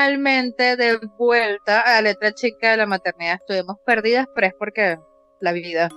Finalmente 0.00 0.76
de 0.76 0.98
vuelta 1.18 1.82
a 1.82 1.96
la 1.96 2.00
letra 2.00 2.32
chica 2.32 2.70
de 2.70 2.78
la 2.78 2.86
maternidad. 2.86 3.34
Estuvimos 3.34 3.76
perdidas, 3.84 4.26
pero 4.34 4.46
es 4.46 4.54
porque 4.58 4.98
la 5.40 5.52
vida, 5.52 5.90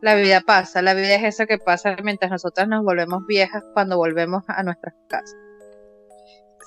la 0.00 0.14
vida 0.14 0.40
pasa. 0.40 0.80
La 0.80 0.94
vida 0.94 1.16
es 1.16 1.34
eso 1.34 1.46
que 1.46 1.58
pasa 1.58 1.94
mientras 2.02 2.30
nosotras 2.30 2.66
nos 2.66 2.82
volvemos 2.82 3.26
viejas 3.26 3.62
cuando 3.74 3.98
volvemos 3.98 4.42
a 4.48 4.62
nuestras 4.62 4.94
casas. 5.10 5.36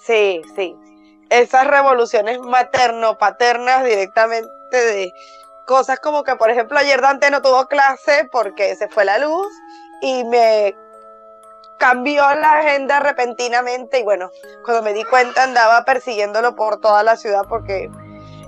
Sí, 0.05 0.44
sí. 0.55 0.75
Esas 1.31 1.66
revoluciones 1.66 2.38
materno-paternas 2.39 3.85
directamente 3.85 4.47
de 4.73 5.11
cosas 5.66 5.99
como 6.02 6.23
que, 6.23 6.35
por 6.35 6.52
ejemplo, 6.52 6.77
ayer 6.77 7.02
Dante 7.02 7.31
no 7.31 7.41
tuvo 7.41 7.66
clase 7.66 8.30
porque 8.31 8.75
se 8.75 8.88
fue 8.89 9.05
la 9.05 9.17
luz 9.17 9.47
y 10.03 10.23
me 10.25 10.75
cambió 11.83 12.23
la 12.35 12.59
agenda 12.59 13.01
repentinamente 13.01 13.99
y 13.99 14.03
bueno, 14.03 14.31
cuando 14.63 14.83
me 14.83 14.93
di 14.93 15.03
cuenta 15.03 15.43
andaba 15.43 15.83
persiguiéndolo 15.83 16.55
por 16.55 16.79
toda 16.79 17.03
la 17.03 17.17
ciudad 17.17 17.41
porque 17.49 17.91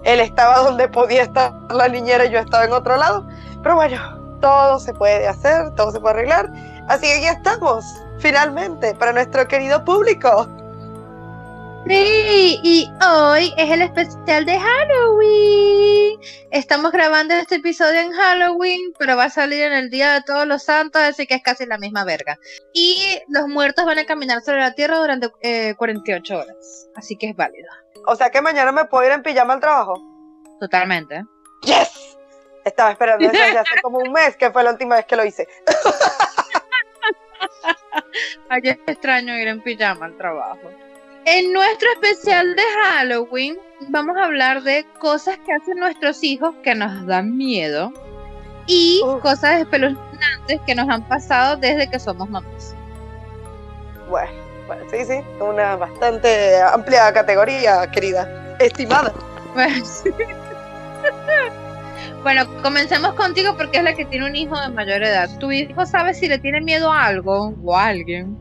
él 0.03 0.21
estaba 0.21 0.59
donde 0.59 0.87
podía 0.87 1.23
estar 1.23 1.51
la 1.69 1.89
niñera 1.89 2.27
y 2.27 2.31
yo 2.31 2.39
estaba 2.39 2.63
en 2.63 2.71
otro 2.71 2.95
lado. 2.95 3.27
Pero 3.61 3.75
bueno, 3.75 4.37
todo 4.39 4.79
se 4.79 4.93
puede 4.93 5.27
hacer, 5.27 5.75
todo 5.75 5.91
se 5.91 5.99
puede 5.99 6.13
arreglar. 6.13 6.49
Así 6.87 7.07
que 7.07 7.15
aquí 7.15 7.25
estamos, 7.25 7.83
finalmente, 8.19 8.95
para 8.95 9.11
nuestro 9.11 9.45
querido 9.49 9.83
público. 9.83 10.47
Sí, 11.87 12.59
y 12.63 12.91
hoy 13.07 13.53
es 13.57 13.69
el 13.69 13.83
especial 13.83 14.43
de 14.43 14.59
Halloween. 14.59 16.19
Estamos 16.49 16.91
grabando 16.91 17.35
este 17.35 17.55
episodio 17.55 17.99
en 17.99 18.11
Halloween, 18.11 18.91
pero 18.97 19.15
va 19.15 19.25
a 19.25 19.29
salir 19.29 19.65
en 19.65 19.73
el 19.73 19.91
Día 19.91 20.13
de 20.13 20.23
Todos 20.23 20.47
los 20.47 20.63
Santos, 20.63 21.03
así 21.03 21.27
que 21.27 21.35
es 21.35 21.43
casi 21.43 21.67
la 21.67 21.77
misma 21.77 22.03
verga. 22.03 22.39
Y 22.73 23.21
los 23.27 23.47
muertos 23.47 23.85
van 23.85 23.99
a 23.99 24.05
caminar 24.05 24.41
sobre 24.41 24.61
la 24.61 24.73
Tierra 24.73 24.97
durante 24.97 25.29
48 25.75 26.33
eh, 26.33 26.37
horas, 26.37 26.89
así 26.95 27.17
que 27.17 27.29
es 27.29 27.35
válido. 27.35 27.69
O 28.07 28.15
sea 28.15 28.31
que 28.31 28.41
mañana 28.41 28.71
me 28.71 28.85
puedo 28.85 29.05
ir 29.05 29.11
en 29.11 29.21
pijama 29.21 29.53
al 29.53 29.59
trabajo. 29.59 29.93
Totalmente. 30.59 31.23
¡Yes! 31.61 32.17
Estaba 32.63 32.93
esperando 32.93 33.25
eso 33.25 33.31
desde 33.31 33.59
hace 33.59 33.75
como 33.83 33.99
un 33.99 34.11
mes, 34.11 34.35
que 34.37 34.49
fue 34.49 34.63
la 34.63 34.71
última 34.71 34.95
vez 34.95 35.05
que 35.05 35.15
lo 35.15 35.23
hice. 35.23 35.47
Ayer 38.49 38.79
es 38.87 38.93
extraño 38.93 39.37
ir 39.37 39.49
en 39.49 39.61
pijama 39.61 40.07
al 40.07 40.17
trabajo. 40.17 40.71
En 41.25 41.53
nuestro 41.53 41.87
especial 41.93 42.55
de 42.55 42.61
Halloween 42.83 43.57
vamos 43.89 44.15
a 44.15 44.25
hablar 44.25 44.61
de 44.61 44.85
cosas 44.99 45.39
que 45.43 45.53
hacen 45.53 45.79
nuestros 45.79 46.23
hijos 46.23 46.53
que 46.63 46.75
nos 46.75 47.07
dan 47.07 47.35
miedo 47.35 47.91
y 48.67 49.01
cosas 49.23 49.61
espeluznantes 49.61 50.61
que 50.67 50.75
nos 50.75 50.87
han 50.87 51.01
pasado 51.07 51.57
desde 51.57 51.89
que 51.89 51.99
somos 51.99 52.29
mamás. 52.29 52.75
Bueno, 54.07 54.31
bueno, 54.67 54.83
sí, 54.91 55.03
sí, 55.03 55.15
una 55.39 55.75
bastante 55.75 56.61
amplia 56.61 57.11
categoría, 57.11 57.89
querida, 57.91 58.55
estimada. 58.59 59.13
Bueno, 62.23 62.47
comencemos 62.63 63.13
contigo 63.13 63.55
porque 63.55 63.77
es 63.77 63.83
la 63.83 63.93
que 63.93 64.03
tiene 64.03 64.25
un 64.25 64.35
hijo 64.35 64.59
de 64.59 64.69
mayor 64.69 65.03
edad. 65.03 65.29
¿Tu 65.37 65.51
hijo 65.51 65.85
sabe 65.85 66.15
si 66.15 66.27
le 66.27 66.39
tiene 66.39 66.59
miedo 66.59 66.91
a 66.91 67.05
algo 67.05 67.53
o 67.63 67.77
a 67.77 67.85
alguien? 67.85 68.35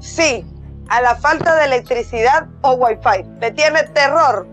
Sí, 0.00 0.44
a 0.88 1.00
la 1.00 1.14
falta 1.16 1.54
de 1.56 1.64
electricidad 1.64 2.46
o 2.62 2.72
wifi. 2.74 3.24
Le 3.40 3.50
tiene 3.52 3.82
terror. 3.94 4.46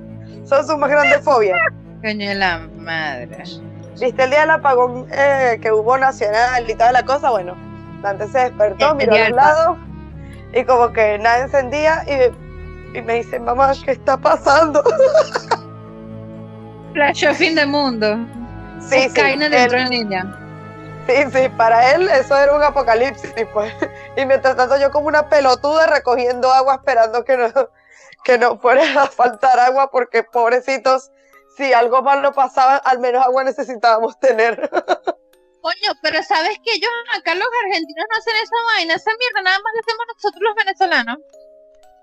Son 0.46 0.66
sus 0.66 0.78
más 0.78 0.90
grandes 0.90 1.24
fobias. 1.24 1.58
Coño 2.02 2.34
la 2.34 2.60
madre. 2.78 3.44
¿Viste 4.00 4.24
el 4.24 4.30
día 4.32 4.42
del 4.42 4.52
apagón 4.52 5.08
eh, 5.12 5.60
que 5.62 5.72
hubo 5.72 5.98
nacional 5.98 6.70
y 6.70 6.74
toda 6.74 6.92
la 6.92 7.04
cosa? 7.04 7.30
Bueno, 7.30 7.56
Dante 8.02 8.28
se 8.28 8.40
despertó, 8.40 8.96
miró 8.96 9.14
a 9.14 9.30
los 9.30 9.30
lados 9.30 9.78
y 10.54 10.64
como 10.66 10.92
que 10.92 11.18
nada 11.20 11.44
encendía 11.44 12.04
y, 12.06 13.02
me 13.02 13.16
dice, 13.16 13.40
mamá, 13.40 13.72
¿qué 13.86 13.92
está 13.92 14.18
pasando? 14.18 14.84
Flash 16.94 17.26
fin 17.34 17.56
de 17.56 17.66
mundo. 17.66 18.18
Sí, 18.80 19.10
sí. 19.10 19.22
dentro 19.22 19.78
en 19.78 19.90
línea. 19.90 20.43
Sí, 21.08 21.16
sí, 21.34 21.50
para 21.58 21.92
él 21.94 22.08
eso 22.08 22.38
era 22.38 22.54
un 22.54 22.64
apocalipsis, 22.64 23.34
pues. 23.52 23.74
Y 24.16 24.26
mientras 24.26 24.56
tanto 24.56 24.78
yo 24.78 24.92
como 24.92 25.08
una 25.08 25.28
pelotuda 25.28 25.88
recogiendo 25.88 26.52
agua 26.54 26.76
esperando 26.76 27.26
que 27.26 27.36
no, 27.36 27.50
que 28.24 28.38
no 28.38 28.58
fuera 28.58 29.04
a 29.04 29.08
faltar 29.08 29.60
agua 29.60 29.92
porque 29.92 30.24
pobrecitos, 30.24 31.12
si 31.58 31.74
algo 31.74 32.02
malo 32.02 32.32
pasaba, 32.34 32.78
al 32.78 33.00
menos 33.00 33.24
agua 33.26 33.44
necesitábamos 33.44 34.18
tener. 34.20 34.70
Coño, 35.62 35.94
pero 36.02 36.22
¿sabes 36.24 36.58
que 36.64 36.74
ellos 36.74 36.92
acá 37.16 37.36
los 37.36 37.48
argentinos 37.66 38.06
no 38.10 38.18
hacen 38.18 38.36
esa 38.36 38.56
vaina, 38.76 38.96
esa 38.96 39.12
mierda, 39.18 39.42
nada 39.44 39.58
más 39.60 39.74
lo 39.74 39.80
hacemos 39.80 40.06
nosotros 40.14 40.42
los 40.42 40.56
venezolanos? 40.56 41.18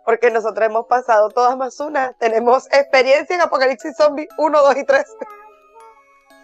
Porque 0.04 0.30
nosotros 0.30 0.66
hemos 0.66 0.86
pasado 0.86 1.28
todas 1.28 1.56
más 1.56 1.78
una, 1.78 2.14
tenemos 2.14 2.66
experiencia 2.72 3.36
en 3.36 3.42
Apocalipsis 3.42 3.96
Zombie 3.96 4.28
1, 4.38 4.62
2 4.62 4.76
y 4.76 4.84
3. 4.84 5.04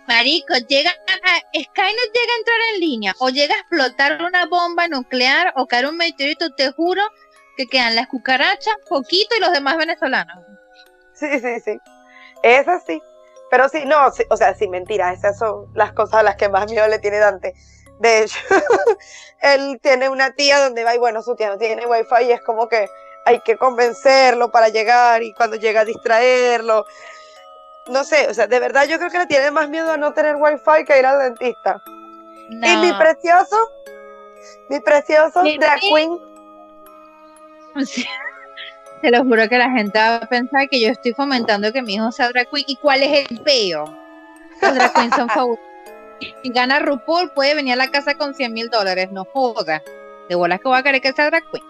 Marico, 0.06 0.54
llega 0.68 0.90
a, 0.90 1.36
Skynet 1.48 2.12
llega 2.14 2.32
a 2.32 2.38
entrar 2.38 2.58
en 2.74 2.80
línea 2.80 3.14
o 3.18 3.28
llega 3.28 3.54
a 3.54 3.58
explotar 3.58 4.22
una 4.22 4.46
bomba 4.46 4.88
nuclear 4.88 5.52
o 5.56 5.66
caer 5.66 5.86
un 5.86 5.96
meteorito, 5.96 6.54
te 6.54 6.70
juro 6.72 7.02
que 7.56 7.66
quedan 7.66 7.96
las 7.96 8.06
cucarachas, 8.08 8.76
poquito 8.88 9.34
y 9.36 9.40
los 9.40 9.52
demás 9.52 9.76
venezolanos. 9.76 10.44
Sí, 11.14 11.40
sí, 11.40 11.60
sí. 11.60 11.78
Es 12.42 12.68
así. 12.68 13.00
Pero 13.50 13.68
sí, 13.68 13.84
no, 13.86 13.96
o 14.28 14.36
sea, 14.36 14.54
sí, 14.54 14.68
mentira, 14.68 15.12
esas 15.12 15.38
son 15.38 15.66
las 15.74 15.92
cosas 15.92 16.20
a 16.20 16.22
las 16.22 16.36
que 16.36 16.48
más 16.48 16.70
miedo 16.70 16.86
le 16.88 16.98
tiene 16.98 17.18
Dante. 17.18 17.54
De 18.00 18.22
hecho, 18.22 18.38
él 19.40 19.78
tiene 19.82 20.08
una 20.08 20.32
tía 20.32 20.60
donde 20.60 20.84
va 20.84 20.94
y 20.94 20.98
bueno, 20.98 21.22
su 21.22 21.34
tía 21.36 21.48
no 21.48 21.58
tiene 21.58 21.86
wifi 21.86 22.24
y 22.26 22.32
es 22.32 22.42
como 22.42 22.68
que 22.68 22.88
hay 23.24 23.40
que 23.40 23.56
convencerlo 23.56 24.50
para 24.50 24.68
llegar 24.68 25.22
y 25.22 25.32
cuando 25.32 25.56
llega 25.56 25.80
a 25.80 25.84
distraerlo 25.84 26.84
no 27.88 28.04
sé, 28.04 28.28
o 28.28 28.34
sea, 28.34 28.46
de 28.46 28.58
verdad 28.58 28.86
yo 28.86 28.98
creo 28.98 29.10
que 29.10 29.18
le 29.18 29.26
tiene 29.26 29.50
más 29.50 29.68
miedo 29.68 29.92
a 29.92 29.96
no 29.96 30.12
tener 30.12 30.36
wifi 30.36 30.84
que 30.86 30.98
ir 30.98 31.06
al 31.06 31.18
dentista. 31.18 31.82
Y 32.48 32.76
mi 32.76 32.92
precioso, 32.92 33.56
mi 34.68 34.80
precioso 34.80 35.42
drag 35.42 35.80
queen. 35.80 36.18
Te 39.02 39.10
lo 39.10 39.24
juro 39.24 39.48
que 39.48 39.58
la 39.58 39.70
gente 39.70 39.98
va 39.98 40.16
a 40.16 40.20
pensar 40.26 40.68
que 40.68 40.80
yo 40.80 40.88
estoy 40.88 41.12
fomentando 41.12 41.72
que 41.72 41.82
mi 41.82 41.94
hijo 41.94 42.10
sea 42.12 42.28
drag 42.28 42.48
queen. 42.50 42.64
¿Y 42.66 42.76
cuál 42.76 43.02
es 43.02 43.30
el 43.30 43.40
peo? 43.40 43.84
Los 44.62 44.74
drag 44.74 44.92
queens 44.94 45.14
son 45.14 45.28
favoritos. 45.28 45.64
Si 46.42 46.50
gana 46.50 46.78
RuPaul, 46.78 47.30
puede 47.32 47.54
venir 47.54 47.74
a 47.74 47.76
la 47.76 47.88
casa 47.88 48.14
con 48.14 48.34
100 48.34 48.52
mil 48.52 48.70
dólares. 48.70 49.10
No 49.12 49.24
joda. 49.24 49.82
De 50.28 50.34
bolas 50.34 50.60
que 50.60 50.68
voy 50.68 50.78
a 50.78 50.82
querer 50.82 51.00
que 51.00 51.12
sea 51.12 51.26
drag 51.26 51.44
queen. 51.50 51.64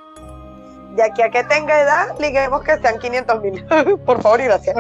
De 0.94 1.02
aquí 1.02 1.20
a 1.20 1.30
que 1.30 1.44
tenga 1.44 1.80
edad, 1.80 2.14
liguemos 2.20 2.62
que 2.62 2.78
sean 2.78 2.98
500 2.98 3.42
mil. 3.42 3.66
Por 4.06 4.22
favor 4.22 4.40
y 4.40 4.44
gracias 4.44 4.76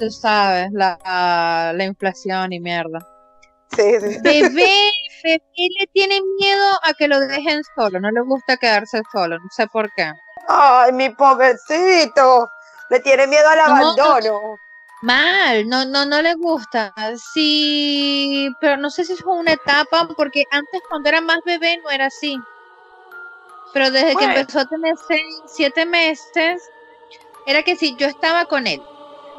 tú 0.00 0.10
sabes, 0.10 0.72
la, 0.72 1.72
la 1.74 1.84
inflación 1.84 2.52
y 2.52 2.58
mierda. 2.58 3.06
Sí, 3.76 4.00
sí. 4.00 4.18
Bebé, 4.22 4.90
bebé 5.22 5.42
le 5.78 5.86
tiene 5.92 6.20
miedo 6.40 6.66
a 6.82 6.94
que 6.94 7.06
lo 7.06 7.20
dejen 7.20 7.62
solo, 7.76 8.00
no 8.00 8.10
le 8.10 8.22
gusta 8.22 8.56
quedarse 8.56 9.02
solo, 9.12 9.38
no 9.38 9.48
sé 9.50 9.66
por 9.68 9.92
qué. 9.94 10.10
Ay, 10.48 10.92
mi 10.92 11.10
pobrecito, 11.10 12.48
le 12.88 13.00
tiene 13.00 13.26
miedo 13.26 13.48
al 13.48 13.60
abandono. 13.60 14.40
Mal, 15.02 15.68
no, 15.68 15.84
no, 15.84 16.04
no 16.04 16.20
le 16.20 16.34
gusta. 16.34 16.92
Sí, 17.32 18.50
pero 18.60 18.76
no 18.76 18.90
sé 18.90 19.04
si 19.04 19.12
es 19.12 19.22
una 19.24 19.52
etapa, 19.52 20.08
porque 20.16 20.44
antes 20.50 20.80
cuando 20.88 21.08
era 21.08 21.20
más 21.20 21.38
bebé 21.44 21.78
no 21.82 21.90
era 21.90 22.06
así. 22.06 22.38
Pero 23.72 23.90
desde 23.90 24.16
que 24.16 24.24
empezó 24.24 24.60
a 24.60 24.64
tener 24.68 24.94
seis, 25.06 25.24
siete 25.46 25.86
meses, 25.86 26.68
era 27.46 27.62
que 27.62 27.76
si 27.76 27.96
yo 27.96 28.08
estaba 28.08 28.44
con 28.46 28.66
él 28.66 28.82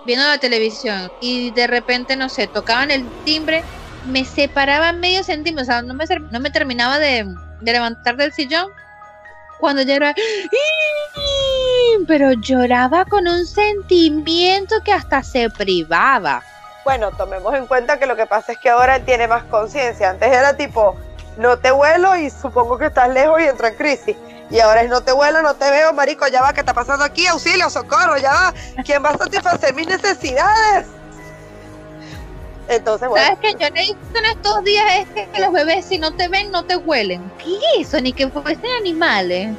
viendo 0.06 0.25
la 0.25 0.38
televisión 0.38 1.12
y 1.19 1.51
de 1.51 1.68
repente, 1.68 2.15
no 2.15 2.30
sé, 2.30 2.48
tocaban 2.48 2.92
el 2.92 3.07
timbre, 3.24 3.63
me 4.06 4.25
separaba 4.25 4.92
medio 4.94 5.24
centímetro, 5.24 5.63
o 5.63 5.65
sea, 5.65 5.81
no 5.81 5.94
me, 5.94 6.06
no 6.31 6.39
me 6.39 6.50
terminaba 6.50 7.00
de, 7.00 7.25
levantar 7.62 8.18
del 8.18 8.33
sillón 8.33 8.68
cuando 9.59 9.83
ya 9.83 9.95
era... 9.95 10.15
Pero 12.07 12.31
lloraba 12.33 13.06
con 13.06 13.27
un 13.27 13.45
sentimiento 13.45 14.75
que 14.83 14.92
hasta 14.92 15.21
se 15.21 15.50
privaba. 15.51 16.42
Bueno, 16.83 17.12
tomemos 17.12 17.53
en 17.53 17.68
cuenta 17.68 18.00
que 18.00 18.07
lo 18.07 18.15
que 18.15 18.25
pasa 18.25 18.53
es 18.53 18.57
que 18.57 18.69
ahora 18.69 19.00
tiene 19.00 19.27
más 19.27 19.44
conciencia. 19.44 20.09
Antes 20.09 20.30
era 20.31 20.57
tipo, 20.57 20.98
no 21.38 21.57
te 21.57 21.69
vuelo 21.69 22.15
y 22.15 22.31
supongo 22.31 22.80
que 22.80 22.88
estás 22.88 23.09
lejos 23.09 23.39
y 23.39 23.44
entra 23.44 23.68
en 23.68 23.75
crisis. 23.75 24.18
Y 24.51 24.59
ahora 24.59 24.81
es 24.81 24.89
no 24.89 25.01
te 25.01 25.13
vuelo, 25.13 25.42
no 25.42 25.56
te 25.56 25.69
veo, 25.71 25.94
marico, 25.94 26.27
ya 26.27 26.42
va, 26.42 26.53
¿qué 26.53 26.59
está 26.59 26.74
pasando 26.74 27.06
aquí? 27.06 27.25
Auxilio, 27.25 27.69
socorro, 27.69 28.18
ya 28.18 28.31
va. 28.31 28.53
¿Quién 28.83 29.03
va 29.03 29.09
a 29.09 29.18
satisfacer 29.18 29.74
mis 29.74 29.88
necesidades? 29.88 30.88
Entonces, 32.68 33.07
bueno. 33.07 33.25
¿Sabes 33.25 33.39
qué? 33.42 33.51
Yo 33.53 33.74
le 33.74 33.81
he 33.81 33.89
en 33.89 34.25
estos 34.25 34.63
días 34.63 34.86
es 35.00 35.27
que 35.30 35.42
los 35.42 35.53
bebés 35.53 35.86
si 35.86 35.98
no 35.98 36.13
te 36.13 36.27
ven, 36.27 36.51
no 36.51 36.63
te 36.63 36.75
huelen. 36.75 37.31
¿Qué 37.38 37.56
es 37.56 37.88
eso? 37.88 38.01
Ni 38.01 38.12
que 38.12 38.27
fuesen 38.27 38.69
animales. 38.80 39.56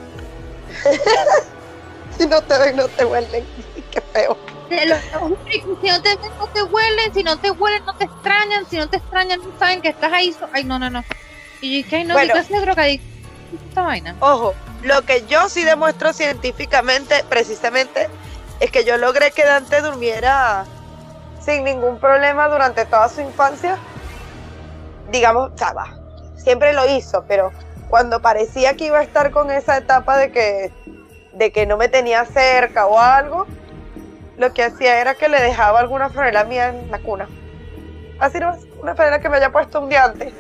si 2.18 2.26
no 2.26 2.42
te 2.42 2.58
ven, 2.58 2.76
no 2.76 2.88
te 2.88 3.04
huelen. 3.04 3.44
Qué 3.90 4.00
feo. 4.12 4.36
si 4.70 5.88
no 5.88 6.02
te 6.02 6.08
ven, 6.16 6.30
no 6.38 6.46
te 6.48 6.62
huelen. 6.62 7.14
Si 7.14 7.22
no 7.22 7.38
te 7.38 7.50
huelen, 7.50 7.84
no 7.86 7.94
te 7.96 8.04
extrañan. 8.04 8.66
Si 8.68 8.76
no 8.76 8.88
te 8.88 8.98
extrañan, 8.98 9.40
no 9.40 9.58
saben 9.58 9.80
que 9.80 9.88
estás 9.88 10.12
ahí. 10.12 10.34
Ay, 10.52 10.64
no, 10.64 10.78
no, 10.78 10.90
no. 10.90 11.02
Y 11.62 11.84
que 11.84 12.04
no, 12.04 12.14
bueno, 12.14 12.28
¿qué 12.28 12.40
clase 12.40 12.54
de 12.54 12.60
drogadicto 12.60 13.06
esta 13.68 13.82
vaina? 13.82 14.16
Ojo, 14.20 14.54
Lo 14.82 15.02
que 15.02 15.25
yo 15.26 15.49
sí 15.49 15.62
demuestro 15.62 16.12
científicamente, 16.12 17.25
precisamente, 17.29 18.08
es 18.58 18.70
que 18.73 18.84
yo 18.84 18.96
logré 18.96 19.31
que 19.31 19.44
Dante 19.44 19.81
durmiera 19.81 20.64
sin 21.40 21.62
ningún 21.64 21.99
problema 21.99 22.49
durante 22.49 22.84
toda 22.84 23.08
su 23.08 23.20
infancia. 23.20 23.79
Digamos, 25.11 25.50
estaba. 25.50 25.96
Siempre 26.37 26.73
lo 26.73 26.88
hizo, 26.96 27.25
pero 27.29 27.52
cuando 27.88 28.20
parecía 28.20 28.75
que 28.75 28.87
iba 28.87 28.99
a 28.99 29.02
estar 29.02 29.31
con 29.31 29.52
esa 29.52 29.76
etapa 29.76 30.17
de 30.17 30.32
que, 30.32 30.73
de 31.32 31.52
que 31.52 31.64
no 31.64 31.76
me 31.76 31.88
tenía 31.88 32.25
cerca 32.25 32.87
o 32.87 32.99
algo, 32.99 33.46
lo 34.37 34.52
que 34.52 34.64
hacía 34.64 35.00
era 35.00 35.14
que 35.14 35.28
le 35.28 35.40
dejaba 35.40 35.78
alguna 35.78 36.11
franela 36.11 36.43
mía 36.43 36.70
en 36.70 36.90
la 36.90 36.99
cuna. 36.99 37.28
Así 38.19 38.40
no, 38.40 38.56
una 38.81 38.96
franela 38.96 39.20
que 39.20 39.28
me 39.28 39.37
haya 39.37 39.52
puesto 39.52 39.81
un 39.81 39.88
día 39.88 40.05
antes. 40.05 40.32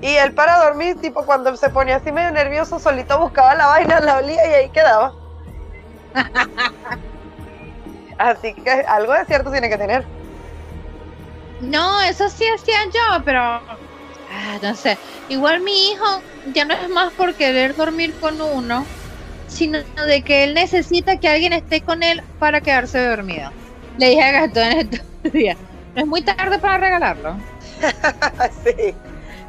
Y 0.00 0.14
él 0.14 0.32
para 0.32 0.64
dormir, 0.64 0.96
tipo 1.00 1.24
cuando 1.24 1.56
se 1.56 1.70
ponía 1.70 1.96
así 1.96 2.12
medio 2.12 2.30
nervioso, 2.30 2.78
solito 2.78 3.18
buscaba 3.18 3.54
la 3.54 3.66
vaina, 3.66 4.00
la 4.00 4.18
olía 4.18 4.48
y 4.48 4.54
ahí 4.54 4.70
quedaba. 4.70 5.12
así 8.18 8.54
que 8.54 8.70
algo 8.70 9.12
de 9.12 9.24
cierto 9.24 9.50
tiene 9.50 9.68
que 9.68 9.78
tener. 9.78 10.06
No, 11.60 12.00
eso 12.02 12.28
sí 12.28 12.44
hacía 12.54 12.84
yo, 12.86 13.24
pero 13.24 13.40
ah, 13.40 14.58
no 14.62 14.74
sé. 14.76 14.96
Igual 15.28 15.62
mi 15.62 15.90
hijo 15.90 16.04
ya 16.52 16.64
no 16.64 16.74
es 16.74 16.88
más 16.88 17.12
por 17.14 17.34
querer 17.34 17.74
dormir 17.74 18.14
con 18.20 18.40
uno, 18.40 18.86
sino 19.48 19.78
de 20.06 20.22
que 20.22 20.44
él 20.44 20.54
necesita 20.54 21.18
que 21.18 21.28
alguien 21.28 21.52
esté 21.52 21.82
con 21.82 22.04
él 22.04 22.22
para 22.38 22.60
quedarse 22.60 23.04
dormido. 23.04 23.50
Le 23.96 24.10
dije 24.10 24.22
a 24.22 24.30
Gastón 24.30 24.72
estos 24.72 25.32
días, 25.32 25.58
no 25.96 26.02
es 26.02 26.06
muy 26.06 26.22
tarde 26.22 26.60
para 26.60 26.78
regalarlo. 26.78 27.42
sí. 28.64 28.94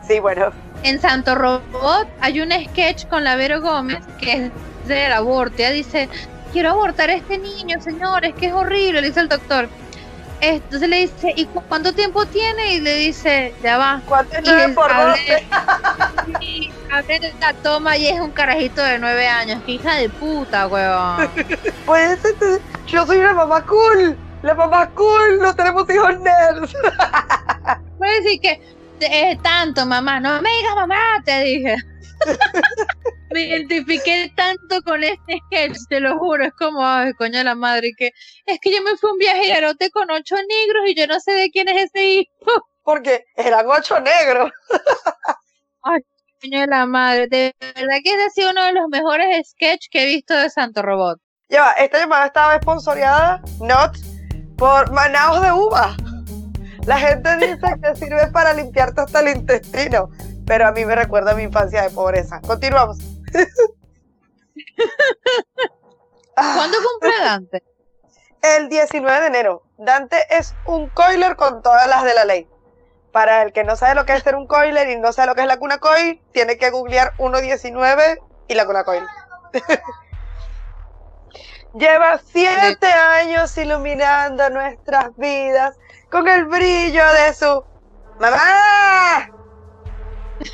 Sí, 0.10 0.20
bueno. 0.20 0.52
En 0.82 1.00
Santo 1.00 1.36
Robot 1.36 2.08
hay 2.20 2.42
un 2.42 2.52
sketch 2.52 3.06
con 3.10 3.24
la 3.24 3.36
Vero 3.36 3.62
Gómez 3.62 4.04
que 4.20 4.34
es 4.34 4.52
del 4.88 5.14
aborto. 5.14 5.58
Ella 5.58 5.70
dice, 5.70 6.10
quiero 6.52 6.72
abortar 6.72 7.12
a 7.12 7.14
este 7.14 7.38
niño, 7.38 7.80
señores, 7.80 8.34
que 8.34 8.48
es 8.48 8.54
horrible, 8.54 9.02
le 9.02 9.10
dice 9.10 9.20
el 9.20 9.30
doctor. 9.30 9.70
Entonces 10.42 10.90
le 10.90 11.02
dice, 11.02 11.34
¿y 11.36 11.46
cuánto 11.46 11.94
tiempo 11.94 12.26
tiene? 12.26 12.76
Y 12.76 12.82
le 12.82 12.96
dice, 12.96 13.54
ya 13.62 13.78
va. 13.78 14.02
¿Cuánto 14.08 14.36
es 14.36 14.42
nueve 14.44 14.74
por 14.74 14.90
Y 16.42 16.72
abre 16.92 17.34
la 17.40 17.54
toma 17.54 17.96
y 17.96 18.08
es 18.08 18.20
un 18.20 18.32
carajito 18.32 18.82
de 18.82 18.98
nueve 18.98 19.28
años. 19.28 19.62
¡Qué 19.64 19.74
hija 19.74 19.96
de 19.96 20.10
puta, 20.10 20.66
weón! 20.68 21.30
pues 21.86 22.20
yo 22.88 23.06
soy 23.06 23.18
una 23.18 23.34
mamá 23.34 23.64
cool. 23.64 24.18
La 24.42 24.56
mamá 24.56 24.90
cool, 24.92 25.40
no 25.40 25.54
tenemos 25.54 25.88
hijos 25.88 26.20
nerds. 26.20 26.74
Puede 28.00 28.22
decir 28.22 28.42
que 28.42 28.79
es 29.02 29.42
tanto, 29.42 29.86
mamá. 29.86 30.20
No 30.20 30.42
me 30.42 30.50
digas 30.50 30.76
mamá, 30.76 31.22
te 31.24 31.44
dije. 31.44 31.76
me 33.32 33.42
identifiqué 33.42 34.32
tanto 34.36 34.82
con 34.84 35.04
este 35.04 35.40
sketch, 35.48 35.78
te 35.90 36.00
lo 36.00 36.18
juro. 36.18 36.46
Es 36.46 36.54
como, 36.54 36.86
ay, 36.86 37.14
coño 37.14 37.44
la 37.44 37.56
madre, 37.56 37.92
que 37.98 38.12
es 38.46 38.60
que 38.60 38.72
yo 38.72 38.82
me 38.82 38.98
fui 38.98 39.12
un 39.12 39.18
viaje 39.18 39.48
y 39.48 39.52
arote 39.52 39.90
con 39.92 40.10
ocho 40.12 40.36
negros 40.36 40.84
y 40.88 40.96
yo 40.96 41.08
no 41.08 41.20
sé 41.20 41.34
de 41.34 41.50
quién 41.50 41.68
es 41.70 41.86
ese 41.86 42.06
hijo. 42.06 42.68
Porque 42.84 43.26
eran 43.36 43.68
ocho 43.68 44.00
negros. 44.00 44.52
ay, 45.84 46.02
coño 46.42 46.62
de 46.62 46.68
la 46.68 46.86
madre. 46.86 47.28
De 47.28 47.56
verdad 47.76 47.98
que 48.04 48.14
ese 48.14 48.24
ha 48.24 48.30
sido 48.30 48.52
uno 48.52 48.66
de 48.66 48.74
los 48.74 48.90
mejores 48.90 49.50
sketches 49.50 49.90
que 49.92 50.04
he 50.04 50.06
visto 50.08 50.36
de 50.36 50.50
Santo 50.50 50.82
Robot. 50.82 51.20
Ya, 51.50 51.72
esta 51.72 52.00
llamada 52.00 52.28
estaba 52.28 52.56
esponsoreada, 52.56 53.42
not 53.60 53.98
por 54.58 54.92
Manaos 54.92 55.42
de 55.42 55.52
Uva. 55.52 55.96
La 56.90 56.98
gente 56.98 57.38
dice 57.38 57.68
que 57.84 57.96
sirve 57.96 58.32
para 58.32 58.52
limpiarte 58.52 59.02
hasta 59.02 59.20
el 59.20 59.28
intestino, 59.38 60.10
pero 60.48 60.66
a 60.66 60.72
mí 60.72 60.86
me 60.86 60.96
recuerda 60.96 61.34
a 61.34 61.36
mi 61.36 61.44
infancia 61.44 61.84
de 61.84 61.92
pobreza. 61.92 62.42
Continuamos. 62.42 62.98
¿Cuándo 66.34 66.78
cumple 66.80 67.12
Dante? 67.24 67.64
El 68.42 68.70
19 68.70 69.22
de 69.22 69.28
enero. 69.28 69.62
Dante 69.78 70.18
es 70.32 70.56
un 70.66 70.90
coiler 70.90 71.36
con 71.36 71.62
todas 71.62 71.88
las 71.88 72.04
de 72.04 72.16
la 72.16 72.26
ley. 72.26 72.50
Para 73.12 73.44
el 73.44 73.54
que 73.54 73.64
no 73.64 73.76
sabe 73.76 73.94
lo 73.94 74.08
que 74.08 74.14
es 74.14 74.24
ser 74.24 74.34
un 74.34 74.48
coiler 74.48 74.90
y 74.90 74.98
no 74.98 75.14
sabe 75.14 75.28
lo 75.28 75.36
que 75.36 75.42
es 75.42 75.48
la 75.48 75.58
cuna 75.58 75.78
coil, 75.78 76.20
tiene 76.32 76.58
que 76.58 76.72
googlear 76.72 77.14
1.19 77.18 78.18
y 78.48 78.56
la 78.56 78.66
cuna 78.66 78.84
coil. 78.84 79.04
Lleva 81.76 82.20
siete 82.26 82.88
años 82.88 83.56
iluminando 83.60 84.50
nuestras 84.50 85.16
vidas 85.18 85.78
con 86.12 86.28
el 86.28 86.46
brillo 86.46 87.04
de 87.14 87.34
su 87.34 87.64
mamá. 88.20 89.30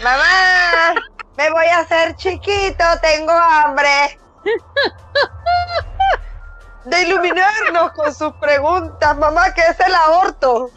Mamá, 0.03 0.95
me 1.37 1.51
voy 1.51 1.65
a 1.67 1.79
hacer 1.79 2.15
chiquito, 2.15 2.83
tengo 3.01 3.31
hambre. 3.31 4.19
De 6.85 7.01
iluminarnos 7.01 7.91
con 7.93 8.13
sus 8.13 8.33
preguntas, 8.33 9.17
mamá, 9.17 9.53
¿qué 9.53 9.61
es 9.61 9.79
el 9.79 9.95
aborto? 9.95 10.69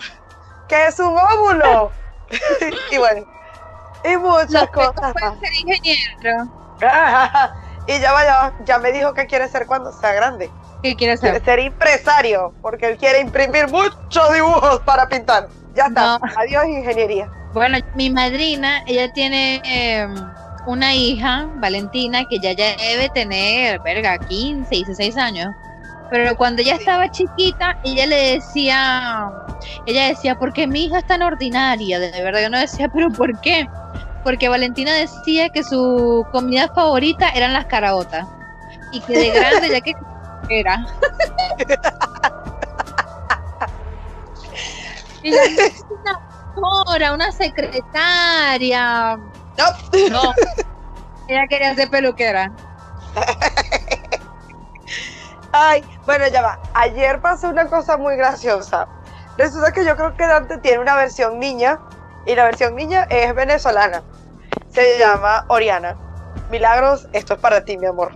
¿Qué 0.68 0.86
es 0.86 0.98
un 0.98 1.16
óvulo? 1.16 1.90
y 2.90 2.98
bueno, 2.98 3.26
y 4.04 4.16
muchas 4.16 4.68
cosas. 4.70 5.14
ser 5.14 5.54
ingeniero. 5.54 6.48
y 7.86 7.98
ya 8.00 8.12
vaya, 8.12 8.54
ya 8.64 8.78
me 8.78 8.92
dijo 8.92 9.12
que 9.12 9.26
quiere 9.26 9.48
ser 9.48 9.66
cuando 9.66 9.92
sea 9.92 10.12
grande. 10.12 10.50
¿Qué 10.82 10.94
quiere 10.94 11.16
ser? 11.16 11.42
Ser 11.44 11.58
empresario, 11.58 12.54
porque 12.62 12.86
él 12.86 12.96
quiere 12.96 13.20
imprimir 13.20 13.68
muchos 13.68 14.32
dibujos 14.32 14.80
para 14.80 15.08
pintar. 15.08 15.48
Ya 15.74 15.86
está. 15.86 16.20
Adiós, 16.36 16.66
ingeniería. 16.66 17.30
Bueno, 17.52 17.78
mi 17.94 18.10
madrina, 18.10 18.82
ella 18.86 19.12
tiene 19.12 19.60
em, 19.64 20.14
una 20.66 20.94
hija, 20.94 21.48
Valentina, 21.56 22.24
que 22.28 22.38
ya, 22.38 22.54
debe 22.54 23.08
tener, 23.14 23.80
verga, 23.80 24.18
15, 24.18 24.68
16 24.70 25.16
años. 25.16 25.48
Pero 26.10 26.36
cuando 26.36 26.62
ella 26.62 26.76
estaba 26.76 27.10
chiquita, 27.10 27.78
ella 27.84 28.06
le 28.06 28.34
decía, 28.34 29.30
ella 29.86 30.08
decía, 30.08 30.38
¿por 30.38 30.52
qué 30.52 30.66
mi 30.66 30.84
hija 30.84 30.98
es 30.98 31.06
tan 31.06 31.22
ordinaria? 31.22 31.98
De 31.98 32.22
verdad, 32.22 32.42
yo 32.42 32.50
no 32.50 32.58
decía, 32.58 32.88
¿pero 32.88 33.10
por 33.10 33.38
qué? 33.40 33.68
Porque 34.24 34.48
Valentina 34.48 34.92
decía 34.94 35.48
que 35.50 35.62
su 35.62 36.26
comida 36.32 36.68
favorita 36.74 37.28
eran 37.30 37.52
las 37.52 37.66
caraotas. 37.66 38.26
Y 38.92 39.00
que 39.00 39.18
de 39.18 39.30
grande, 39.38 39.68
ya 39.68 39.80
que 39.80 39.94
era. 40.48 40.86
una 46.56 47.12
una 47.14 47.32
secretaria. 47.32 49.16
No. 49.16 49.64
no. 50.10 50.34
Ella 51.28 51.46
quería 51.48 51.74
ser 51.74 51.90
peluquera. 51.90 52.52
Ay, 55.52 55.84
bueno, 56.06 56.26
ya 56.28 56.42
va. 56.42 56.58
Ayer 56.74 57.20
pasó 57.20 57.48
una 57.48 57.66
cosa 57.66 57.96
muy 57.96 58.16
graciosa. 58.16 58.86
Resulta 59.36 59.72
que 59.72 59.84
yo 59.84 59.96
creo 59.96 60.16
que 60.16 60.26
Dante 60.26 60.58
tiene 60.58 60.78
una 60.78 60.94
versión 60.96 61.38
niña 61.38 61.78
y 62.26 62.34
la 62.34 62.44
versión 62.44 62.74
niña 62.74 63.06
es 63.10 63.34
venezolana. 63.34 64.02
Se 64.70 64.98
llama 64.98 65.44
Oriana. 65.48 65.96
Milagros, 66.50 67.08
esto 67.12 67.34
es 67.34 67.40
para 67.40 67.64
ti, 67.64 67.78
mi 67.78 67.86
amor. 67.86 68.12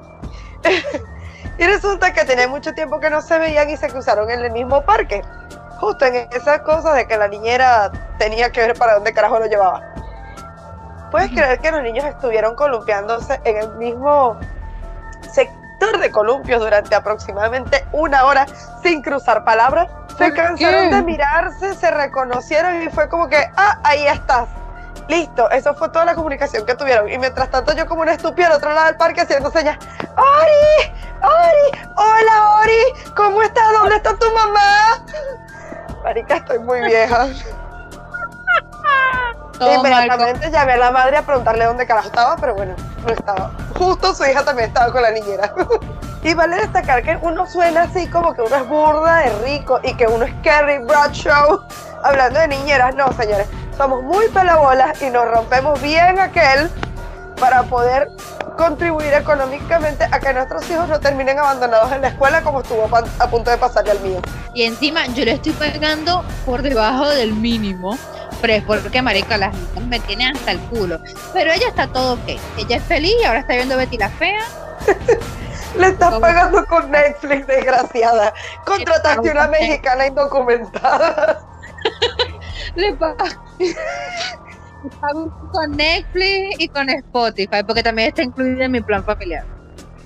Y 1.59 1.65
resulta 1.65 2.13
que 2.13 2.25
tenía 2.25 2.49
mucho 2.49 2.73
tiempo 2.75 2.99
que 3.01 3.11
no 3.11 3.21
se 3.21 3.39
veían 3.39 3.69
y 3.71 3.77
se 3.77 3.89
cruzaron 3.89 4.31
en 4.31 4.41
el 4.41 4.51
mismo 4.51 4.83
parque. 4.83 5.23
Justo 5.79 6.07
en 6.07 6.29
esas 6.33 6.61
cosas 6.61 6.95
de 6.97 7.07
que 7.07 7.17
la 7.17 7.29
niñera 7.29 7.91
tenía 8.19 8.51
que 8.51 8.61
ver 8.61 8.79
para 8.79 8.95
dónde 8.95 9.13
carajo 9.13 9.39
lo 9.39 9.47
llevaba. 9.47 9.83
¿Puedes 11.11 11.31
creer 11.31 11.59
que 11.59 11.71
los 11.71 11.83
niños 11.83 12.05
estuvieron 12.05 12.55
columpiándose 12.55 13.41
en 13.45 13.57
el 13.59 13.75
mismo 13.77 14.39
sector 15.31 15.99
de 15.99 16.11
columpios 16.11 16.61
durante 16.61 16.95
aproximadamente 16.95 17.85
una 17.93 18.25
hora 18.25 18.47
sin 18.83 19.03
cruzar 19.03 19.45
palabras? 19.45 19.91
Se 20.17 20.33
cansaron 20.33 20.91
de 20.91 21.03
mirarse, 21.03 21.75
se 21.75 21.91
reconocieron 21.91 22.83
y 22.83 22.89
fue 22.89 23.09
como 23.09 23.29
que, 23.29 23.51
ah, 23.57 23.79
ahí 23.83 24.07
estás 24.07 24.49
Listo, 25.09 25.51
eso 25.51 25.75
fue 25.75 25.89
toda 25.89 26.05
la 26.05 26.15
comunicación 26.15 26.65
que 26.65 26.75
tuvieron. 26.75 27.11
Y 27.11 27.19
mientras 27.19 27.51
tanto 27.51 27.75
yo 27.75 27.87
como 27.87 28.03
una 28.03 28.13
estúpida 28.13 28.47
al 28.47 28.55
otro 28.55 28.73
lado 28.73 28.87
del 28.87 28.97
parque 28.97 29.23
haciendo 29.23 29.51
señas. 29.51 29.79
¡Ori! 30.17 30.92
¡Ori! 31.23 31.89
¡Hola, 31.97 32.61
Ori! 32.61 33.13
¿Cómo 33.15 33.43
estás? 33.43 33.65
¿Dónde 33.73 33.97
está 33.97 34.17
tu 34.17 34.31
mamá? 34.33 35.05
Marica, 36.03 36.37
estoy 36.37 36.59
muy 36.59 36.81
vieja. 36.81 37.29
Inmediatamente 39.61 40.51
llamé 40.51 40.73
a 40.73 40.77
la 40.77 40.91
madre 40.91 41.19
a 41.19 41.23
preguntarle 41.23 41.65
dónde 41.65 41.87
carajo 41.87 42.09
estaba, 42.09 42.37
pero 42.37 42.55
bueno, 42.55 42.75
no 43.05 43.13
estaba. 43.13 43.53
Justo 43.79 44.15
su 44.15 44.25
hija 44.25 44.45
también 44.45 44.69
estaba 44.69 44.93
con 44.93 45.03
la 45.03 45.13
niñera. 45.13 45.53
y 46.25 46.35
vale 46.35 46.57
destacar 46.57 47.03
que 47.03 47.19
uno 47.23 47.47
suena 47.47 47.83
así 47.83 48.09
como 48.09 48.35
que 48.35 48.43
uno 48.43 48.57
es 48.57 48.69
burda 48.69 49.19
de 49.19 49.31
rico 49.45 49.81
y 49.83 49.95
que 49.95 50.07
uno 50.07 50.25
es 50.25 50.35
Carrie 50.43 50.81
Bradshaw 50.81 51.65
hablando 52.03 52.41
de 52.41 52.49
niñeras. 52.49 52.95
No, 52.97 53.13
señores, 53.13 53.47
somos 53.77 54.03
muy 54.03 54.29
pelabolas 54.29 55.01
y 55.01 55.11
nos 55.11 55.31
rompemos 55.31 55.81
bien 55.81 56.19
aquel 56.19 56.71
para 57.39 57.63
poder 57.65 58.09
contribuir 58.63 59.13
económicamente 59.15 60.05
a 60.05 60.21
que 60.21 60.33
nuestros 60.33 60.69
hijos 60.71 60.89
no 60.89 61.01
terminen 61.01 61.39
abandonados 61.39 61.91
en 61.93 62.03
la 62.03 62.09
escuela 62.09 62.43
como 62.43 62.61
estuvo 62.61 62.89
a 63.19 63.31
punto 63.31 63.51
de 63.51 63.59
pasarle 63.59 63.93
al 63.93 64.01
mío. 64.01 64.21
Y 64.55 64.63
encima 64.63 65.07
yo 65.09 65.25
le 65.25 65.33
estoy 65.33 65.53
pagando 65.53 66.25
por 66.47 66.63
debajo 66.63 67.09
del 67.09 67.35
mínimo 67.35 67.97
AliExpress, 68.43 68.83
porque 68.83 69.03
marica, 69.03 69.39
las 69.39 69.55
me 69.89 70.01
tiene 70.01 70.31
hasta 70.31 70.53
el 70.53 70.61
culo. 70.61 70.99
Pero 71.33 71.53
ella 71.53 71.69
está 71.69 71.87
todo 71.87 72.15
ok. 72.15 72.39
Ella 72.59 72.77
es 72.77 72.83
feliz 72.85 73.13
y 73.21 73.25
ahora 73.25 73.41
está 73.41 73.55
viendo 73.55 73.77
Betty 73.77 73.99
la 73.99 74.09
Fea. 74.11 74.45
Le 75.79 75.89
estás 75.89 76.19
pagando 76.19 76.67
con 76.67 76.91
Netflix, 76.91 77.47
desgraciada. 77.47 78.35
Contrataste 78.67 79.31
una 79.31 79.49
mexicana 79.49 80.07
indocumentada. 80.07 81.43
Le 82.75 82.93
pago 82.95 83.25
con 85.53 85.73
Netflix 85.73 86.57
y 86.59 86.69
con 86.69 86.89
Spotify, 86.89 87.63
porque 87.67 87.83
también 87.83 88.09
está 88.09 88.23
incluido 88.23 88.63
en 88.63 88.73
mi 88.73 88.81
plan 88.81 89.05
familiar. 89.05 89.45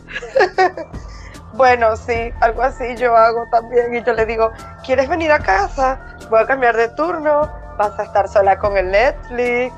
Bueno, 1.57 1.97
sí, 1.97 2.33
algo 2.41 2.63
así 2.63 2.97
yo 2.97 3.17
hago 3.17 3.45
también 3.51 3.95
y 3.95 4.03
yo 4.05 4.13
le 4.13 4.27
digo, 4.27 4.53
¿quieres 4.85 5.09
venir 5.09 5.33
a 5.33 5.39
casa? 5.39 5.99
Voy 6.29 6.43
a 6.43 6.47
cambiar 6.47 6.77
de 6.77 6.89
turno, 6.89 7.51
vas 7.79 7.99
a 7.99 8.03
estar 8.03 8.29
sola 8.29 8.59
con 8.59 8.77
el 8.77 8.91
Netflix, 8.91 9.73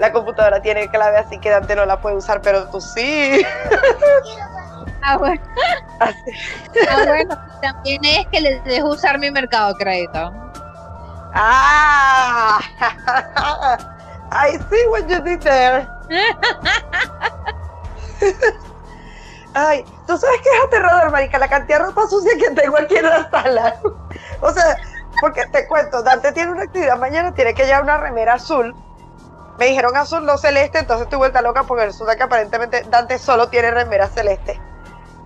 la 0.00 0.12
computadora 0.12 0.60
tiene 0.60 0.88
clave 0.88 1.18
así 1.18 1.38
que 1.38 1.50
Dante 1.50 1.76
no 1.76 1.86
la 1.86 2.00
puede 2.00 2.16
usar, 2.16 2.40
pero 2.42 2.68
tú 2.70 2.80
sí. 2.80 3.42
Ah, 5.02 5.16
bueno. 5.16 5.40
Ah, 6.90 7.04
bueno, 7.06 7.38
también 7.62 8.04
es 8.04 8.26
que 8.26 8.40
les 8.40 8.64
dejo 8.64 8.90
usar 8.90 9.18
mi 9.18 9.30
mercado 9.30 9.74
crédito. 9.76 10.32
Ah, 11.32 12.60
I 14.32 14.58
see 14.70 14.86
what 14.88 15.08
you 15.08 15.20
did 15.20 15.40
there. 15.40 15.88
Ay, 19.54 19.84
tú 20.06 20.16
sabes 20.16 20.40
que 20.42 20.48
es 20.48 20.64
aterrador, 20.64 21.10
marica, 21.10 21.38
la 21.38 21.48
cantidad 21.48 21.80
de 21.80 21.86
ropa 21.86 22.06
sucia 22.06 22.32
que 22.38 22.50
tengo 22.50 22.78
aquí 22.78 22.96
en 22.96 23.04
la 23.04 23.28
sala. 23.30 23.80
o 24.40 24.52
sea, 24.52 24.76
porque 25.20 25.44
te 25.46 25.66
cuento, 25.66 26.02
Dante 26.02 26.30
tiene 26.32 26.52
una 26.52 26.62
actividad 26.62 26.96
mañana, 26.98 27.34
tiene 27.34 27.54
que 27.54 27.66
llevar 27.66 27.82
una 27.82 27.98
remera 27.98 28.34
azul. 28.34 28.74
Me 29.58 29.66
dijeron 29.66 29.96
azul, 29.96 30.24
no 30.24 30.38
celeste, 30.38 30.78
entonces 30.78 31.04
estoy 31.04 31.18
vuelta 31.18 31.42
loca 31.42 31.64
porque 31.64 31.86
resulta 31.86 32.16
que 32.16 32.22
aparentemente 32.22 32.84
Dante 32.88 33.18
solo 33.18 33.48
tiene 33.48 33.72
remera 33.72 34.06
celeste. 34.06 34.60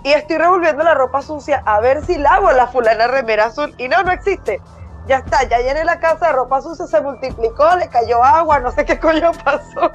Y 0.03 0.13
estoy 0.13 0.39
revolviendo 0.39 0.83
la 0.83 0.95
ropa 0.95 1.23
sucia 1.23 1.63
a 1.65 1.81
ver 1.81 2.05
si 2.05 2.19
lavo 2.19 2.51
la 2.53 2.67
fulana 2.67 3.07
remera 3.07 3.47
azul. 3.47 3.75
Y 3.79 3.89
no, 3.89 4.03
no 4.03 4.11
existe. 4.13 4.61
Ya 5.07 5.19
está, 5.19 5.43
ya 5.45 5.59
llené 5.59 5.85
la 5.85 6.01
casa 6.01 6.29
de 6.29 6.33
ropa 6.33 6.63
sucia, 6.63 6.87
se 6.87 7.01
multiplicó, 7.01 7.77
le 7.77 7.89
cayó 7.89 8.23
agua, 8.23 8.61
no 8.61 8.71
sé 8.73 8.85
qué 8.85 8.99
coño 8.99 9.33
pasó. 9.45 9.93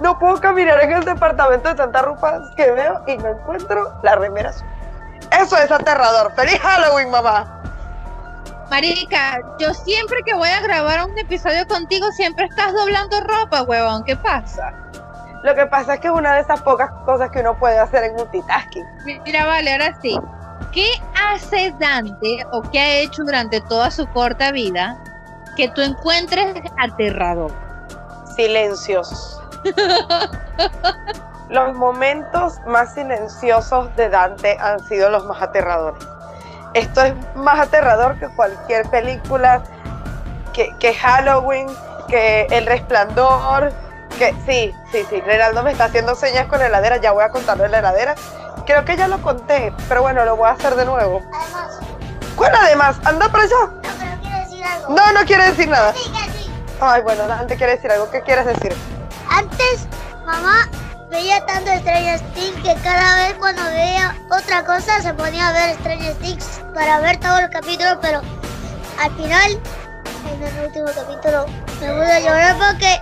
No 0.00 0.18
puedo 0.18 0.40
caminar 0.40 0.82
en 0.82 0.92
el 0.92 1.04
departamento 1.04 1.68
de 1.68 1.74
tantas 1.76 2.02
ropas 2.02 2.42
que 2.56 2.70
veo 2.70 3.02
y 3.06 3.16
no 3.16 3.28
encuentro 3.28 3.94
la 4.02 4.16
remera 4.16 4.50
azul. 4.50 4.66
Eso 5.30 5.56
es 5.56 5.70
aterrador. 5.70 6.32
¡Feliz 6.34 6.58
Halloween, 6.60 7.10
mamá! 7.10 7.62
Marica, 8.70 9.40
yo 9.58 9.72
siempre 9.72 10.18
que 10.24 10.34
voy 10.34 10.48
a 10.48 10.60
grabar 10.60 11.06
un 11.08 11.16
episodio 11.18 11.66
contigo, 11.68 12.10
siempre 12.12 12.46
estás 12.46 12.72
doblando 12.72 13.20
ropa, 13.20 13.62
huevón. 13.62 14.04
¿Qué 14.04 14.16
pasa? 14.16 14.72
Lo 15.42 15.54
que 15.54 15.66
pasa 15.66 15.94
es 15.94 16.00
que 16.00 16.08
es 16.08 16.12
una 16.14 16.34
de 16.34 16.40
esas 16.40 16.62
pocas 16.62 16.90
cosas 17.04 17.30
que 17.30 17.40
uno 17.40 17.56
puede 17.58 17.78
hacer 17.78 18.04
en 18.04 18.14
multitasking. 18.14 18.84
Mira, 19.04 19.44
vale, 19.46 19.72
ahora 19.72 19.94
sí. 20.00 20.18
¿Qué 20.72 20.86
hace 21.32 21.74
Dante 21.78 22.44
o 22.52 22.62
qué 22.62 22.78
ha 22.78 22.98
hecho 22.98 23.22
durante 23.24 23.60
toda 23.62 23.90
su 23.90 24.06
corta 24.08 24.52
vida 24.52 24.98
que 25.56 25.68
tú 25.68 25.80
encuentres 25.80 26.56
aterrador? 26.78 27.52
Silencios. 28.36 29.40
los 31.48 31.74
momentos 31.74 32.58
más 32.66 32.94
silenciosos 32.94 33.94
de 33.96 34.08
Dante 34.08 34.56
han 34.60 34.80
sido 34.86 35.10
los 35.10 35.24
más 35.26 35.40
aterradores. 35.42 36.04
Esto 36.74 37.02
es 37.02 37.14
más 37.36 37.60
aterrador 37.60 38.18
que 38.18 38.28
cualquier 38.34 38.88
película, 38.90 39.62
que, 40.52 40.94
Halloween, 40.94 41.68
que 42.08 42.46
El 42.50 42.66
Resplandor, 42.66 43.72
que 44.14 44.34
sí, 44.46 44.74
sí, 44.90 45.06
sí, 45.08 45.20
Reinaldo 45.20 45.62
me 45.62 45.72
está 45.72 45.84
haciendo 45.84 46.14
señas 46.14 46.46
con 46.46 46.58
la 46.58 46.66
heladera, 46.66 46.96
ya 46.98 47.12
voy 47.12 47.24
a 47.24 47.30
contarlo 47.30 47.64
de 47.64 47.68
la 47.70 47.78
heladera. 47.80 48.14
Creo 48.66 48.84
que 48.84 48.96
ya 48.96 49.08
lo 49.08 49.20
conté, 49.20 49.72
pero 49.88 50.02
bueno, 50.02 50.24
lo 50.24 50.36
voy 50.36 50.48
a 50.48 50.52
hacer 50.52 50.74
de 50.74 50.84
nuevo. 50.84 51.20
Además. 51.32 51.78
¿Cuál 52.36 52.54
además? 52.54 52.96
¿Anda 53.04 53.28
para 53.28 53.44
allá? 53.44 53.56
No, 53.60 53.80
pero 53.82 54.20
quiere 54.20 54.40
decir 54.40 54.64
algo. 54.64 54.94
No, 54.94 55.12
no 55.12 55.24
quiere 55.24 55.44
decir 55.44 55.68
nada. 55.68 55.92
Sí, 55.92 56.10
que 56.10 56.32
sí. 56.32 56.50
Ay, 56.80 57.02
bueno, 57.02 57.26
Dante 57.26 57.56
quiere 57.56 57.76
decir 57.76 57.90
algo. 57.90 58.10
¿Qué 58.10 58.22
quieres 58.22 58.46
decir? 58.46 58.74
Antes, 59.28 59.86
mamá 60.24 60.68
veía 61.10 61.44
tanto 61.46 61.70
Stranger 61.70 62.20
Things 62.34 62.62
que 62.62 62.74
cada 62.82 63.16
vez 63.16 63.34
cuando 63.34 63.62
veía 63.64 64.16
otra 64.30 64.64
cosa 64.64 65.00
se 65.00 65.14
ponía 65.14 65.48
a 65.48 65.52
ver 65.52 65.74
Stranger 65.76 66.14
Things 66.14 66.60
para 66.74 66.98
ver 67.00 67.18
todo 67.20 67.38
el 67.38 67.50
capítulo, 67.50 68.00
pero 68.00 68.20
al 69.00 69.14
final, 69.14 69.60
en 70.32 70.42
el 70.42 70.64
último 70.66 70.86
capítulo, 70.86 71.46
me 71.80 71.92
puse 71.92 72.12
a 72.12 72.20
llorar 72.20 72.56
porque, 72.56 73.00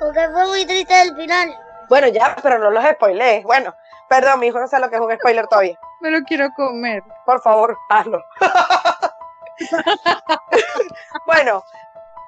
porque 0.00 0.28
fue 0.30 0.46
muy 0.46 0.66
triste 0.66 1.02
el 1.02 1.14
final. 1.14 1.56
Bueno, 1.88 2.08
ya, 2.08 2.34
pero 2.42 2.58
no 2.58 2.70
los 2.70 2.84
spoilees. 2.84 3.44
Bueno, 3.44 3.74
perdón, 4.08 4.40
mi 4.40 4.48
hijo 4.48 4.58
no 4.58 4.66
sabe 4.66 4.86
lo 4.86 4.90
que 4.90 4.96
es 4.96 5.02
un 5.02 5.14
spoiler 5.14 5.46
todavía. 5.46 5.78
Me 6.00 6.10
lo 6.10 6.22
quiero 6.22 6.48
comer. 6.56 7.04
Por 7.26 7.40
favor, 7.42 7.76
hazlo. 7.90 8.24
bueno, 11.26 11.62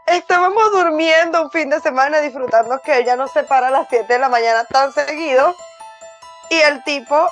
estábamos 0.06 0.70
durmiendo 0.70 1.42
un 1.42 1.50
fin 1.50 1.70
de 1.70 1.80
semana 1.80 2.20
disfrutando 2.20 2.78
que 2.80 2.98
ella 2.98 3.16
nos 3.16 3.32
separa 3.32 3.68
a 3.68 3.70
las 3.70 3.88
7 3.88 4.12
de 4.12 4.18
la 4.18 4.28
mañana 4.28 4.64
tan 4.64 4.92
seguido 4.92 5.54
y 6.50 6.60
el 6.60 6.84
tipo 6.84 7.26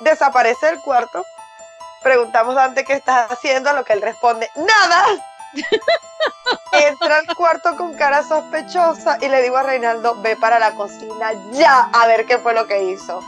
desaparece 0.00 0.66
del 0.66 0.80
cuarto. 0.80 1.24
Preguntamos 2.02 2.56
antes 2.56 2.84
qué 2.84 2.94
estás 2.94 3.30
haciendo, 3.30 3.70
a 3.70 3.74
lo 3.74 3.84
que 3.84 3.92
él 3.92 4.02
responde, 4.02 4.50
nada. 4.56 5.04
Entra 6.72 7.18
al 7.18 7.36
cuarto 7.36 7.76
con 7.76 7.94
cara 7.94 8.22
sospechosa 8.22 9.18
y 9.20 9.28
le 9.28 9.42
digo 9.42 9.56
a 9.56 9.62
Reinaldo, 9.62 10.20
ve 10.22 10.36
para 10.36 10.58
la 10.58 10.72
cocina 10.72 11.32
ya 11.52 11.90
a 11.92 12.06
ver 12.06 12.24
qué 12.26 12.38
fue 12.38 12.54
lo 12.54 12.66
que 12.66 12.84
hizo. 12.84 13.20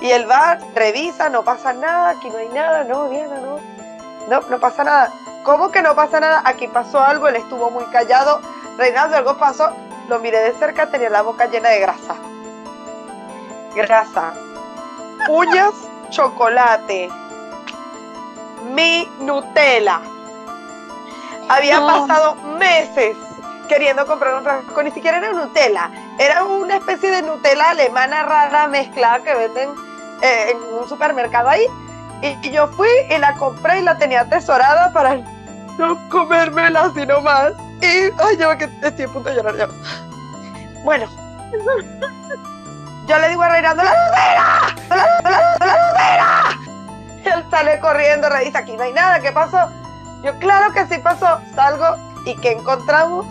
Y 0.00 0.10
él 0.10 0.28
va, 0.30 0.58
revisa, 0.74 1.28
no 1.28 1.44
pasa 1.44 1.72
nada, 1.72 2.10
aquí 2.10 2.28
no 2.30 2.38
hay 2.38 2.48
nada, 2.48 2.84
no, 2.84 3.08
Diana, 3.08 3.40
no. 3.40 3.58
No, 4.28 4.40
no 4.48 4.58
pasa 4.58 4.84
nada. 4.84 5.12
¿Cómo 5.44 5.70
que 5.70 5.82
no 5.82 5.94
pasa 5.94 6.20
nada? 6.20 6.42
Aquí 6.44 6.68
pasó 6.68 7.00
algo, 7.00 7.28
él 7.28 7.36
estuvo 7.36 7.70
muy 7.70 7.84
callado. 7.86 8.40
Reinaldo, 8.78 9.16
algo 9.16 9.36
pasó. 9.36 9.70
Lo 10.08 10.18
miré 10.18 10.38
de 10.40 10.52
cerca, 10.54 10.90
tenía 10.90 11.10
la 11.10 11.22
boca 11.22 11.46
llena 11.46 11.68
de 11.68 11.80
grasa. 11.80 12.16
Grasa. 13.74 14.34
Uñas, 15.28 15.74
chocolate. 16.10 17.10
Mi 18.72 19.08
Nutella. 19.20 20.00
Había 21.48 21.80
pasado 21.80 22.34
meses 22.58 23.16
queriendo 23.68 24.06
comprar 24.06 24.34
un 24.34 24.42
frasco, 24.42 24.82
ni 24.82 24.90
siquiera 24.90 25.18
era 25.18 25.32
Nutella, 25.32 25.90
era 26.18 26.44
una 26.44 26.76
especie 26.76 27.10
de 27.10 27.22
Nutella 27.22 27.70
alemana 27.70 28.22
rara 28.22 28.66
mezclada 28.68 29.22
que 29.22 29.34
venden 29.34 29.70
eh, 30.22 30.50
en 30.50 30.78
un 30.78 30.88
supermercado 30.88 31.48
ahí. 31.48 31.66
Y, 32.22 32.50
yo 32.50 32.68
fui 32.68 32.88
y 33.10 33.18
la 33.18 33.34
compré 33.34 33.80
y 33.80 33.82
la 33.82 33.98
tenía 33.98 34.22
atesorada 34.22 34.92
para 34.92 35.16
no 35.78 36.08
comérmela 36.08 36.90
sino 36.94 37.20
más. 37.20 37.52
Y, 37.80 37.86
ay, 37.86 38.36
ya 38.38 38.56
que 38.56 38.70
estoy 38.82 39.04
a 39.04 39.08
punto 39.08 39.28
de 39.28 39.36
llorar 39.36 39.56
ya. 39.56 39.68
Bueno, 40.84 41.06
yo 43.06 43.18
le 43.18 43.28
digo 43.28 43.42
a 43.42 43.48
Reinaldo, 43.48 43.82
¡la 43.82 43.92
¡La, 44.88 45.06
la, 45.22 45.76
la, 46.16 46.58
Él 47.24 47.44
sale 47.50 47.80
corriendo, 47.80 48.28
revisa, 48.28 48.60
aquí 48.60 48.76
no 48.76 48.82
hay 48.82 48.92
nada, 48.92 49.20
¿qué 49.20 49.32
pasó? 49.32 49.70
Yo, 50.24 50.38
claro 50.38 50.72
que 50.72 50.86
sí 50.86 50.98
pasó, 51.02 51.38
salgo 51.54 51.96
y 52.24 52.34
que 52.36 52.52
encontramos 52.52 53.26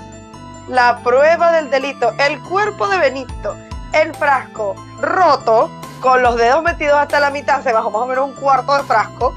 la 0.67 0.99
prueba 0.99 1.51
del 1.51 1.71
delito, 1.71 2.13
el 2.19 2.39
cuerpo 2.43 2.87
de 2.87 2.99
Benito, 2.99 3.57
el 3.93 4.13
frasco 4.13 4.75
roto, 5.01 5.71
con 6.01 6.21
los 6.21 6.35
dedos 6.35 6.61
metidos 6.61 6.95
hasta 6.97 7.19
la 7.19 7.31
mitad, 7.31 7.63
se 7.63 7.73
bajó 7.73 7.89
más 7.89 8.03
o 8.03 8.05
menos 8.05 8.29
un 8.29 8.35
cuarto 8.35 8.75
de 8.75 8.83
frasco 8.83 9.33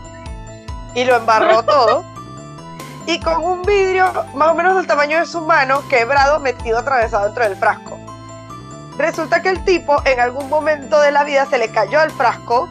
y 0.95 1.05
lo 1.05 1.17
embarró 1.17 1.63
todo 1.65 2.05
y 3.07 3.21
con 3.21 3.43
un 3.43 3.63
vidrio 3.63 4.13
más 4.35 4.49
o 4.49 4.55
menos 4.55 4.77
del 4.77 4.87
tamaño 4.87 5.19
de 5.19 5.27
su 5.27 5.41
mano 5.41 5.83
quebrado 5.89 6.41
metido 6.41 6.79
atravesado 6.79 7.25
dentro 7.25 7.45
del 7.45 7.57
frasco. 7.57 7.99
Resulta 8.99 9.41
que 9.41 9.51
el 9.51 9.65
tipo 9.65 10.03
en 10.05 10.21
algún 10.21 10.49
momento 10.51 11.01
de 11.01 11.13
la 11.13 11.25
vida 11.25 11.47
se 11.47 11.57
le 11.57 11.71
cayó 11.71 12.03
el 12.03 12.11
frasco 12.11 12.69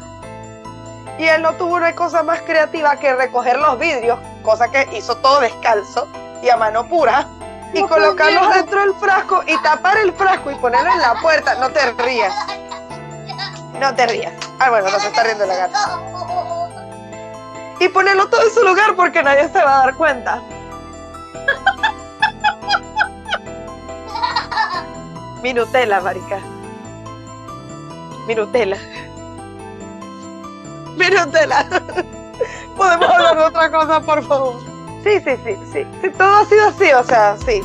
y 1.18 1.24
él 1.24 1.42
no 1.42 1.54
tuvo 1.54 1.76
una 1.76 1.96
cosa 1.96 2.22
más 2.22 2.42
creativa 2.42 2.98
que 2.98 3.16
recoger 3.16 3.58
los 3.58 3.80
vidrios, 3.80 4.20
cosa 4.46 4.70
que 4.70 4.88
hizo 4.94 5.18
todo 5.18 5.42
descalzo 5.42 6.08
y 6.42 6.50
a 6.50 6.56
mano 6.56 6.88
pura, 6.88 7.28
y 7.74 7.82
colocarlos 7.82 8.54
dentro 8.54 8.80
del 8.80 8.94
frasco 8.96 9.44
y 9.46 9.58
tapar 9.62 9.98
el 9.98 10.14
frasco 10.14 10.52
y 10.52 10.56
ponerlo 10.56 10.92
en 10.92 11.02
la 11.02 11.16
puerta. 11.16 11.56
No 11.56 11.70
te 11.72 11.92
rías. 11.94 12.34
No 13.80 13.94
te 13.94 14.08
rías. 14.08 14.34
Ah, 14.60 14.70
bueno, 14.70 14.90
no 14.90 15.00
se 15.00 15.08
está 15.08 15.24
riendo 15.24 15.46
la 15.46 15.56
gata 15.56 16.00
y 17.80 17.90
ponerlo 17.90 18.28
todo 18.30 18.42
en 18.42 18.54
su 18.54 18.64
lugar 18.64 18.96
porque 18.96 19.22
nadie 19.22 19.50
se 19.50 19.64
va 19.64 19.76
a 19.76 19.86
dar 19.86 19.96
cuenta. 19.96 20.42
Mi 25.42 25.54
Nutella, 25.54 26.00
marica. 26.02 26.40
Mi 28.28 28.36
Nutella. 28.36 28.78
Podemos 32.76 33.10
hablar 33.10 33.36
de 33.38 33.44
otra 33.44 33.72
cosa, 33.72 34.02
por 34.02 34.28
favor. 34.28 34.62
Sí, 35.04 35.20
sí, 35.24 35.32
sí, 35.44 35.56
sí. 35.72 35.88
Sí, 36.02 36.10
todo 36.18 36.38
ha 36.38 36.46
sido 36.46 36.68
así, 36.68 36.92
o 36.92 37.04
sea, 37.04 37.38
sí. 37.38 37.62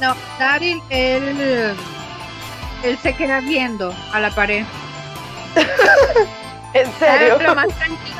No, 0.00 0.14
Daryl, 0.38 0.82
él, 0.90 1.74
él 2.82 2.98
se 3.02 3.14
queda 3.14 3.40
viendo 3.40 3.94
a 4.12 4.20
la 4.20 4.30
pared. 4.30 4.64
¿En 6.74 6.92
serio? 6.98 7.38
Lo 7.40 7.54
más 7.54 7.68
tranquilo. 7.68 8.18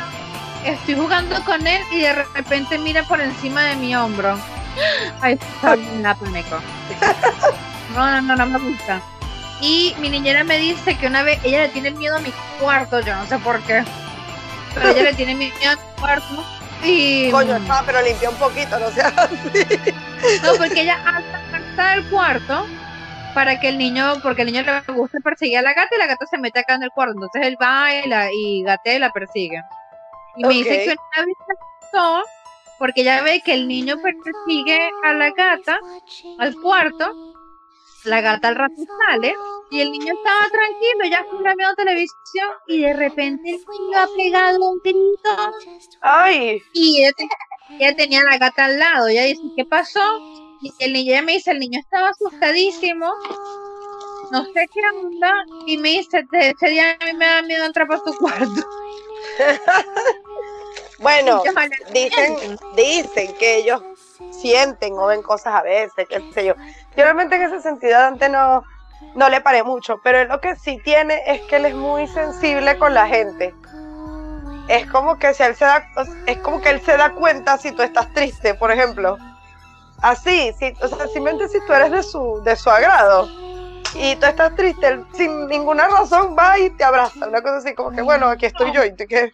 Estoy 0.65 0.95
jugando 0.95 1.43
con 1.45 1.67
él 1.67 1.83
y 1.91 2.01
de 2.01 2.15
repente 2.35 2.79
mira 2.79 3.03
por 3.03 3.21
encima 3.21 3.65
de 3.65 3.77
mi 3.77 3.95
hombro. 3.95 4.39
Ay, 5.21 5.35
está 5.35 5.77
la 6.01 6.15
pánico. 6.15 6.59
No, 7.95 8.11
no, 8.11 8.23
no, 8.23 8.37
no 8.37 8.47
me 8.47 8.59
gusta. 8.71 9.01
Y 9.61 9.95
mi 9.99 10.09
niñera 10.09 10.43
me 10.45 10.59
dice 10.59 10.97
que 10.97 11.07
una 11.07 11.23
vez 11.23 11.39
ella 11.45 11.63
le 11.63 11.69
tiene 11.69 11.91
miedo 11.91 12.17
a 12.17 12.21
mi 12.21 12.33
cuarto, 12.61 13.01
yo 13.01 13.15
no 13.15 13.27
sé 13.27 13.39
por 13.39 13.61
qué. 13.61 13.85
Pero 14.75 14.89
ella 14.91 15.03
le 15.03 15.15
tiene 15.15 15.35
miedo 15.35 15.53
a 15.67 15.77
mi 15.77 16.01
cuarto. 16.01 16.45
Y. 16.83 17.31
Coño, 17.31 17.57
está, 17.57 17.83
pero 17.87 18.03
limpió 18.03 18.31
un 18.31 18.37
poquito, 18.37 18.79
no 18.79 18.91
sea 18.91 19.09
así. 19.09 19.37
No, 20.43 20.55
porque 20.59 20.83
ella 20.83 20.99
alza 21.05 21.95
el 21.95 22.05
cuarto 22.11 22.67
para 23.35 23.59
que 23.59 23.69
el 23.69 23.79
niño, 23.79 24.15
porque 24.23 24.43
el 24.43 24.53
niño 24.53 24.63
le 24.63 24.93
gusta 24.95 25.19
perseguir 25.23 25.59
a 25.59 25.63
la 25.63 25.75
gata 25.75 25.95
y 25.95 25.99
la 25.99 26.07
gata 26.07 26.27
se 26.27 26.39
mete 26.39 26.61
acá 26.61 26.75
en 26.75 26.85
el 26.85 26.91
cuarto. 26.91 27.15
Entonces 27.15 27.47
él 27.47 27.57
va 27.61 27.95
y, 27.95 28.09
la, 28.09 28.29
y 28.33 28.63
gatea 28.63 28.95
y 28.95 28.99
la 28.99 29.13
persigue. 29.13 29.61
Y 30.37 30.45
me 30.45 30.55
dice 30.55 30.85
que 30.85 30.95
una 31.17 31.27
vez 31.27 31.37
pasó 31.91 32.23
porque 32.79 33.03
ella 33.03 33.23
ve 33.23 33.41
que 33.45 33.55
el 33.55 33.69
niño 33.69 33.97
persigue 34.03 34.91
a 35.05 35.13
la 35.13 35.31
gata 35.31 35.79
al 36.39 36.55
cuarto 36.57 37.34
la 38.05 38.21
gata 38.21 38.49
al 38.49 38.57
rato 38.57 38.75
sale 39.07 39.35
y 39.71 39.81
el 39.81 39.91
niño 39.91 40.13
estaba 40.15 40.47
tranquilo, 40.51 41.05
ya 41.11 41.19
está 41.19 41.55
viendo 41.57 41.75
televisión 41.75 42.49
y 42.67 42.83
de 42.83 42.93
repente 42.93 43.51
el 43.51 43.57
niño 43.57 43.99
ha 43.99 44.07
pegado 44.17 44.71
un 44.71 44.79
grito. 44.85 45.53
¡Ay! 46.01 46.63
Y 46.73 47.05
ella, 47.05 47.97
tenía 47.97 48.23
la 48.23 48.39
gata 48.39 48.67
al 48.67 48.79
lado. 48.79 49.09
Ella 49.09 49.25
dice, 49.25 49.43
¿qué 49.57 49.65
pasó? 49.65 50.01
Y 50.61 50.73
el 50.79 50.93
niño, 50.93 51.13
ella 51.13 51.23
me 51.23 51.33
dice, 51.33 51.51
el 51.51 51.59
niño 51.59 51.81
estaba 51.81 52.11
asustadísimo. 52.11 53.13
No 54.31 54.45
sé 54.45 54.67
qué 54.73 54.81
onda. 54.95 55.33
Y 55.67 55.79
me 55.79 55.91
dice, 55.91 56.25
ese 56.33 56.67
día 56.69 56.97
a 57.01 57.07
mí 57.07 57.13
me 57.15 57.27
da 57.27 57.43
miedo 57.43 57.65
entrar 57.65 57.87
por 57.87 58.03
tu 58.05 58.15
cuarto. 58.15 58.69
bueno, 61.01 61.43
dicen, 61.93 62.59
dicen 62.77 63.35
que 63.39 63.57
ellos 63.57 63.83
sienten 64.31 64.95
o 64.95 65.07
ven 65.07 65.23
cosas 65.23 65.55
a 65.55 65.63
veces, 65.63 66.07
qué 66.09 66.23
sé 66.33 66.45
yo. 66.47 66.55
Yo 66.97 67.05
realmente 67.05 67.37
en 67.37 67.43
ese 67.43 67.61
sentido 67.61 67.99
antes 67.99 68.31
no, 68.31 68.63
no 69.15 69.29
le 69.29 69.41
paré 69.41 69.63
mucho, 69.63 70.01
pero 70.03 70.25
lo 70.25 70.41
que 70.41 70.57
sí 70.57 70.79
tiene 70.85 71.23
es 71.27 71.41
que 71.43 71.57
él 71.57 71.67
es 71.67 71.75
muy 71.75 72.07
sensible 72.09 72.79
con 72.79 72.95
la 72.95 73.07
gente. 73.07 73.55
Es 74.69 74.87
como 74.87 75.19
que 75.19 75.35
si 75.35 75.43
él 75.43 75.55
se 75.55 75.65
da, 75.65 75.87
es 76.27 76.39
como 76.39 76.61
que 76.61 76.71
él 76.71 76.81
se 76.81 76.97
da 76.97 77.13
cuenta 77.13 77.59
si 77.59 77.73
tú 77.73 77.83
estás 77.83 78.13
triste, 78.13 78.55
por 78.55 78.71
ejemplo. 78.71 79.19
Así, 80.01 80.53
si, 80.59 80.75
o 80.83 80.89
sea, 80.89 81.07
simplemente 81.09 81.49
si 81.49 81.59
tú 81.67 81.73
eres 81.73 81.91
de 81.91 82.03
su, 82.03 82.43
de 82.45 82.57
su 82.57 82.71
agrado 82.71 83.29
y 83.95 84.17
tú 84.17 84.27
estás 84.27 84.55
triste, 84.57 84.87
él 84.89 85.05
sin 85.13 85.47
ninguna 85.47 85.87
razón 85.89 86.35
va 86.37 86.59
y 86.59 86.71
te 86.71 86.85
abraza. 86.85 87.29
Una 87.29 87.43
cosa 87.43 87.57
así 87.57 87.75
como 87.75 87.91
que, 87.91 88.03
bueno, 88.03 88.27
aquí 88.29 88.47
estoy 88.47 88.73
yo 88.73 88.85
y 88.85 88.95
te 88.95 89.07
que, 89.07 89.33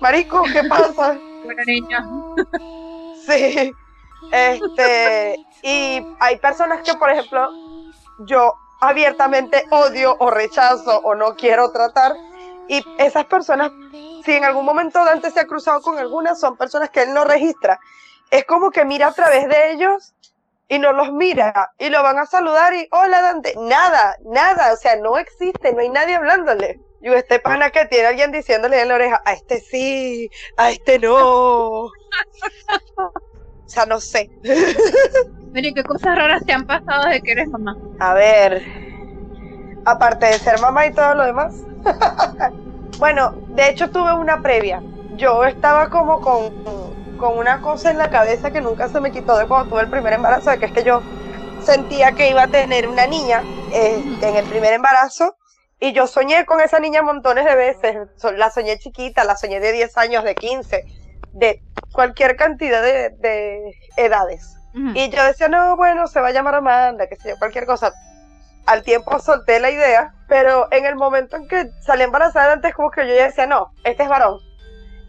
marico, 0.00 0.42
¿qué 0.52 0.64
pasa? 0.64 1.16
Niña. 1.66 2.04
Sí. 3.26 3.72
Este, 4.32 5.36
y 5.62 6.04
hay 6.20 6.36
personas 6.38 6.82
que, 6.82 6.94
por 6.94 7.10
ejemplo, 7.10 7.50
yo 8.20 8.54
abiertamente 8.80 9.64
odio 9.70 10.16
o 10.18 10.30
rechazo 10.30 10.98
o 11.00 11.14
no 11.14 11.36
quiero 11.36 11.70
tratar. 11.70 12.14
Y 12.68 12.84
esas 12.98 13.26
personas, 13.26 13.70
si 14.24 14.32
en 14.32 14.44
algún 14.44 14.64
momento 14.64 15.04
Dante 15.04 15.30
se 15.30 15.40
ha 15.40 15.46
cruzado 15.46 15.80
con 15.80 15.98
algunas, 15.98 16.40
son 16.40 16.56
personas 16.56 16.90
que 16.90 17.02
él 17.02 17.14
no 17.14 17.24
registra. 17.24 17.78
Es 18.30 18.44
como 18.44 18.70
que 18.70 18.84
mira 18.84 19.08
a 19.08 19.12
través 19.12 19.48
de 19.48 19.72
ellos 19.72 20.14
y 20.68 20.80
no 20.80 20.92
los 20.92 21.12
mira 21.12 21.72
y 21.78 21.90
lo 21.90 22.02
van 22.02 22.18
a 22.18 22.26
saludar 22.26 22.74
y 22.74 22.88
hola 22.90 23.22
Dante. 23.22 23.54
Nada, 23.56 24.16
nada, 24.24 24.72
o 24.72 24.76
sea, 24.76 24.96
no 24.96 25.16
existe, 25.16 25.72
no 25.72 25.80
hay 25.80 25.90
nadie 25.90 26.16
hablándole. 26.16 26.80
Y 27.00 27.12
este 27.12 27.38
pana 27.38 27.70
que 27.70 27.84
tiene 27.84 28.06
alguien 28.08 28.32
diciéndole 28.32 28.80
en 28.80 28.88
la 28.88 28.96
oreja, 28.96 29.22
a 29.24 29.32
este 29.32 29.60
sí, 29.60 30.28
a 30.56 30.70
este 30.70 30.98
no. 30.98 31.90
O 33.66 33.68
sea, 33.68 33.84
no 33.86 34.00
sé. 34.00 34.30
Mire, 35.52 35.72
¿qué 35.74 35.82
cosas 35.82 36.16
raras 36.16 36.42
te 36.44 36.52
han 36.52 36.66
pasado 36.66 37.04
desde 37.06 37.22
que 37.22 37.32
eres 37.32 37.48
mamá? 37.48 37.76
A 37.98 38.14
ver, 38.14 38.62
aparte 39.84 40.26
de 40.26 40.38
ser 40.38 40.60
mamá 40.60 40.86
y 40.86 40.92
todo 40.92 41.14
lo 41.14 41.24
demás. 41.24 41.64
bueno, 42.98 43.32
de 43.48 43.68
hecho 43.68 43.90
tuve 43.90 44.12
una 44.14 44.40
previa. 44.42 44.82
Yo 45.16 45.44
estaba 45.44 45.88
como 45.88 46.20
con, 46.20 46.50
con 47.16 47.38
una 47.38 47.60
cosa 47.60 47.90
en 47.90 47.98
la 47.98 48.10
cabeza 48.10 48.50
que 48.50 48.60
nunca 48.60 48.88
se 48.88 49.00
me 49.00 49.10
quitó 49.10 49.36
de 49.38 49.46
cuando 49.48 49.68
tuve 49.68 49.82
el 49.82 49.90
primer 49.90 50.12
embarazo, 50.14 50.50
de 50.50 50.58
que 50.58 50.66
es 50.66 50.72
que 50.72 50.84
yo 50.84 51.00
sentía 51.64 52.12
que 52.12 52.28
iba 52.28 52.42
a 52.44 52.48
tener 52.48 52.86
una 52.88 53.06
niña 53.06 53.42
este, 53.72 54.28
en 54.28 54.36
el 54.36 54.44
primer 54.46 54.74
embarazo 54.74 55.36
y 55.80 55.92
yo 55.92 56.06
soñé 56.06 56.44
con 56.46 56.60
esa 56.60 56.80
niña 56.80 57.02
montones 57.02 57.44
de 57.44 57.54
veces. 57.54 57.96
La 58.36 58.50
soñé 58.50 58.78
chiquita, 58.78 59.24
la 59.24 59.36
soñé 59.36 59.60
de 59.60 59.72
10 59.72 59.96
años, 59.96 60.24
de 60.24 60.34
15 60.34 60.84
de 61.36 61.62
cualquier 61.92 62.36
cantidad 62.36 62.82
de, 62.82 63.74
edades. 63.96 64.54
Y 64.94 65.08
yo 65.08 65.24
decía, 65.24 65.48
no, 65.48 65.74
bueno, 65.74 66.06
se 66.06 66.20
va 66.20 66.28
a 66.28 66.32
llamar 66.32 66.56
Amanda, 66.56 67.06
que 67.06 67.16
sé 67.16 67.30
yo, 67.30 67.38
cualquier 67.38 67.64
cosa. 67.64 67.94
Al 68.66 68.82
tiempo 68.82 69.18
solté 69.20 69.58
la 69.58 69.70
idea, 69.70 70.12
pero 70.28 70.68
en 70.70 70.84
el 70.84 70.96
momento 70.96 71.36
en 71.36 71.48
que 71.48 71.70
salí 71.80 72.02
embarazada, 72.02 72.52
antes 72.52 72.74
como 72.74 72.90
que 72.90 73.08
yo 73.08 73.14
ya 73.14 73.24
decía, 73.24 73.46
no, 73.46 73.72
este 73.84 74.02
es 74.02 74.08
varón. 74.10 74.38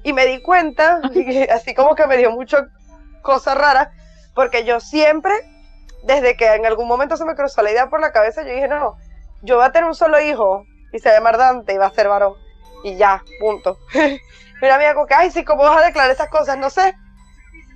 Y 0.04 0.14
me 0.14 0.26
di 0.26 0.42
cuenta, 0.42 1.02
así 1.54 1.74
como 1.74 1.96
que 1.96 2.08
me 2.08 2.16
dio 2.16 2.32
mucho 2.32 2.60
cosa 3.22 3.56
rara, 3.56 3.92
porque 4.34 4.64
yo 4.64 4.80
siempre, 4.80 5.34
desde 6.04 6.38
que 6.38 6.54
en 6.54 6.66
algún 6.66 6.88
momento 6.88 7.18
se 7.18 7.26
me 7.26 7.36
cruzó 7.36 7.62
la 7.62 7.72
idea 7.72 7.90
por 7.90 8.00
la 8.00 8.14
cabeza, 8.14 8.44
yo 8.44 8.54
dije, 8.54 8.70
no, 8.70 8.96
yo 9.42 9.58
voy 9.58 9.66
a 9.66 9.72
tener 9.74 9.90
un 9.90 9.96
solo 9.96 10.22
hijo 10.22 10.64
y 10.94 11.00
se 11.00 11.10
va 11.10 11.16
a 11.16 11.18
llamar 11.18 11.38
Dante 11.38 11.74
y 11.74 11.78
va 11.78 11.88
a 11.88 11.92
ser 11.92 12.08
varón. 12.08 12.36
Y 12.86 12.96
ya, 12.96 13.22
punto. 13.42 13.78
Mira, 14.62 14.78
mía, 14.78 14.94
como 14.94 15.06
que, 15.06 15.14
ay, 15.14 15.30
sí, 15.32 15.44
¿cómo 15.44 15.64
vas 15.64 15.82
a 15.82 15.86
declarar 15.86 16.12
esas 16.12 16.30
cosas? 16.30 16.58
No 16.58 16.70
sé. 16.70 16.96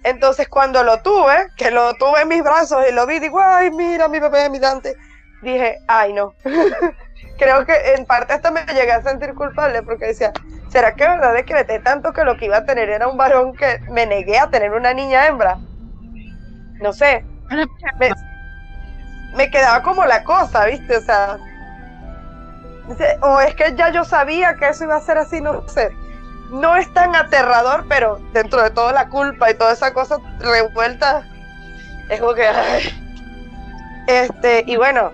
Entonces, 0.03 0.47
cuando 0.47 0.83
lo 0.83 1.01
tuve, 1.01 1.47
que 1.55 1.69
lo 1.69 1.93
tuve 1.95 2.21
en 2.21 2.27
mis 2.27 2.43
brazos 2.43 2.83
y 2.89 2.93
lo 2.93 3.05
vi, 3.05 3.19
digo, 3.19 3.39
ay, 3.39 3.69
mira, 3.69 4.07
mi 4.07 4.19
bebé, 4.19 4.49
mi 4.49 4.57
Dante, 4.57 4.95
dije, 5.43 5.77
ay, 5.87 6.13
no. 6.13 6.33
Creo 7.37 7.65
que 7.65 7.93
en 7.95 8.05
parte 8.05 8.33
hasta 8.33 8.51
me 8.51 8.65
llegué 8.65 8.91
a 8.91 9.01
sentir 9.01 9.33
culpable 9.35 9.83
porque 9.83 10.07
decía, 10.07 10.31
¿será 10.69 10.95
que 10.95 11.07
verdad 11.07 11.33
decreté 11.33 11.79
tanto 11.79 12.13
que 12.13 12.23
lo 12.23 12.37
que 12.37 12.45
iba 12.45 12.57
a 12.57 12.65
tener 12.65 12.89
era 12.89 13.07
un 13.07 13.17
varón 13.17 13.55
que 13.55 13.79
me 13.89 14.05
negué 14.05 14.39
a 14.39 14.49
tener 14.49 14.71
una 14.71 14.93
niña 14.93 15.27
hembra? 15.27 15.57
No 16.79 16.93
sé. 16.93 17.23
Me, 17.99 18.11
me 19.35 19.51
quedaba 19.51 19.83
como 19.83 20.05
la 20.05 20.23
cosa, 20.23 20.65
¿viste? 20.65 20.97
O 20.97 21.01
sea, 21.01 21.37
o 23.21 23.39
es 23.39 23.55
que 23.55 23.75
ya 23.75 23.89
yo 23.89 24.03
sabía 24.03 24.55
que 24.55 24.67
eso 24.67 24.83
iba 24.83 24.95
a 24.95 25.01
ser 25.01 25.17
así, 25.17 25.41
no 25.41 25.67
sé 25.67 25.91
no 26.51 26.75
es 26.75 26.93
tan 26.93 27.15
aterrador, 27.15 27.85
pero 27.87 28.19
dentro 28.33 28.61
de 28.61 28.69
toda 28.69 28.91
la 28.91 29.07
culpa 29.09 29.49
y 29.49 29.53
toda 29.55 29.71
esa 29.71 29.93
cosa 29.93 30.17
revuelta, 30.39 31.23
es 32.09 32.19
como 32.19 32.33
que... 32.33 32.47
Este, 34.07 34.63
y 34.67 34.75
bueno, 34.75 35.11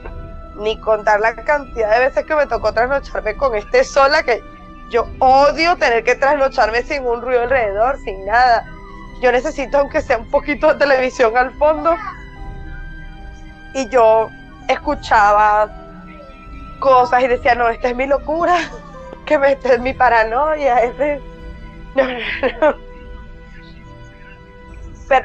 ni 0.56 0.80
contar 0.80 1.20
la 1.20 1.36
cantidad 1.36 1.92
de 1.92 2.06
veces 2.06 2.26
que 2.26 2.36
me 2.36 2.48
tocó 2.48 2.74
trasnocharme 2.74 3.36
con 3.36 3.56
este 3.56 3.84
sola, 3.84 4.24
que 4.24 4.42
yo 4.90 5.08
odio 5.20 5.76
tener 5.76 6.04
que 6.04 6.16
trasnocharme 6.16 6.82
sin 6.82 7.06
un 7.06 7.22
ruido 7.22 7.44
alrededor, 7.44 8.00
sin 8.00 8.26
nada. 8.26 8.66
Yo 9.22 9.32
necesito, 9.32 9.78
aunque 9.78 10.02
sea 10.02 10.18
un 10.18 10.32
poquito 10.32 10.74
de 10.74 10.80
televisión 10.80 11.38
al 11.38 11.52
fondo. 11.58 11.96
Y 13.74 13.88
yo 13.90 14.30
escuchaba 14.68 15.70
cosas 16.80 17.24
y 17.24 17.28
decía, 17.28 17.54
no, 17.54 17.70
esta 17.70 17.90
es 17.90 17.96
mi 17.96 18.08
locura 18.08 18.58
que 19.28 19.38
me, 19.38 19.52
es 19.52 19.80
mi 19.80 19.94
paranoia, 19.94 20.80
es 20.80 21.22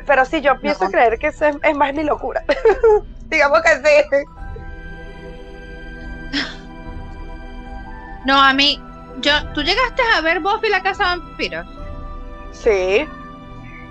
Pero, 0.07 0.25
sí, 0.27 0.41
yo 0.43 0.59
pienso 0.61 0.91
creer 0.91 1.19
que 1.19 1.29
eso 1.29 1.47
es, 1.47 1.77
más 1.77 1.95
mi 1.95 2.05
locura. 2.05 2.45
Digamos 3.29 3.63
que 3.63 3.71
sí. 3.77 3.83
No, 8.25 8.41
a 8.41 8.53
mí, 8.53 8.81
yo, 9.19 9.33
¿tú 9.53 9.63
llegaste 9.63 10.01
a 10.17 10.21
ver 10.21 10.39
Buffy 10.39 10.69
la 10.69 10.81
casa 10.81 11.03
de 11.03 11.09
vampiros? 11.19 11.67
Sí. 12.53 13.05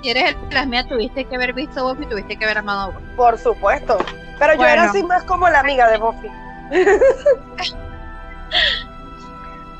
Si 0.01 0.09
eres 0.09 0.29
el, 0.29 0.37
las 0.51 0.67
mías, 0.67 0.87
tuviste 0.87 1.25
que 1.25 1.35
haber 1.35 1.51
visto 1.51 1.83
Buffy, 1.83 2.05
tuviste 2.05 2.37
que 2.37 2.45
haber 2.45 2.59
amado 2.59 2.93
Buffy. 2.93 3.05
Por 3.17 3.37
supuesto. 3.37 3.97
Pero 4.39 4.53
yo 4.55 4.65
era 4.65 4.85
así 4.85 5.03
más 5.03 5.25
como 5.25 5.49
la 5.49 5.59
amiga 5.59 5.91
de 5.91 5.97
Buffy. 5.97 6.29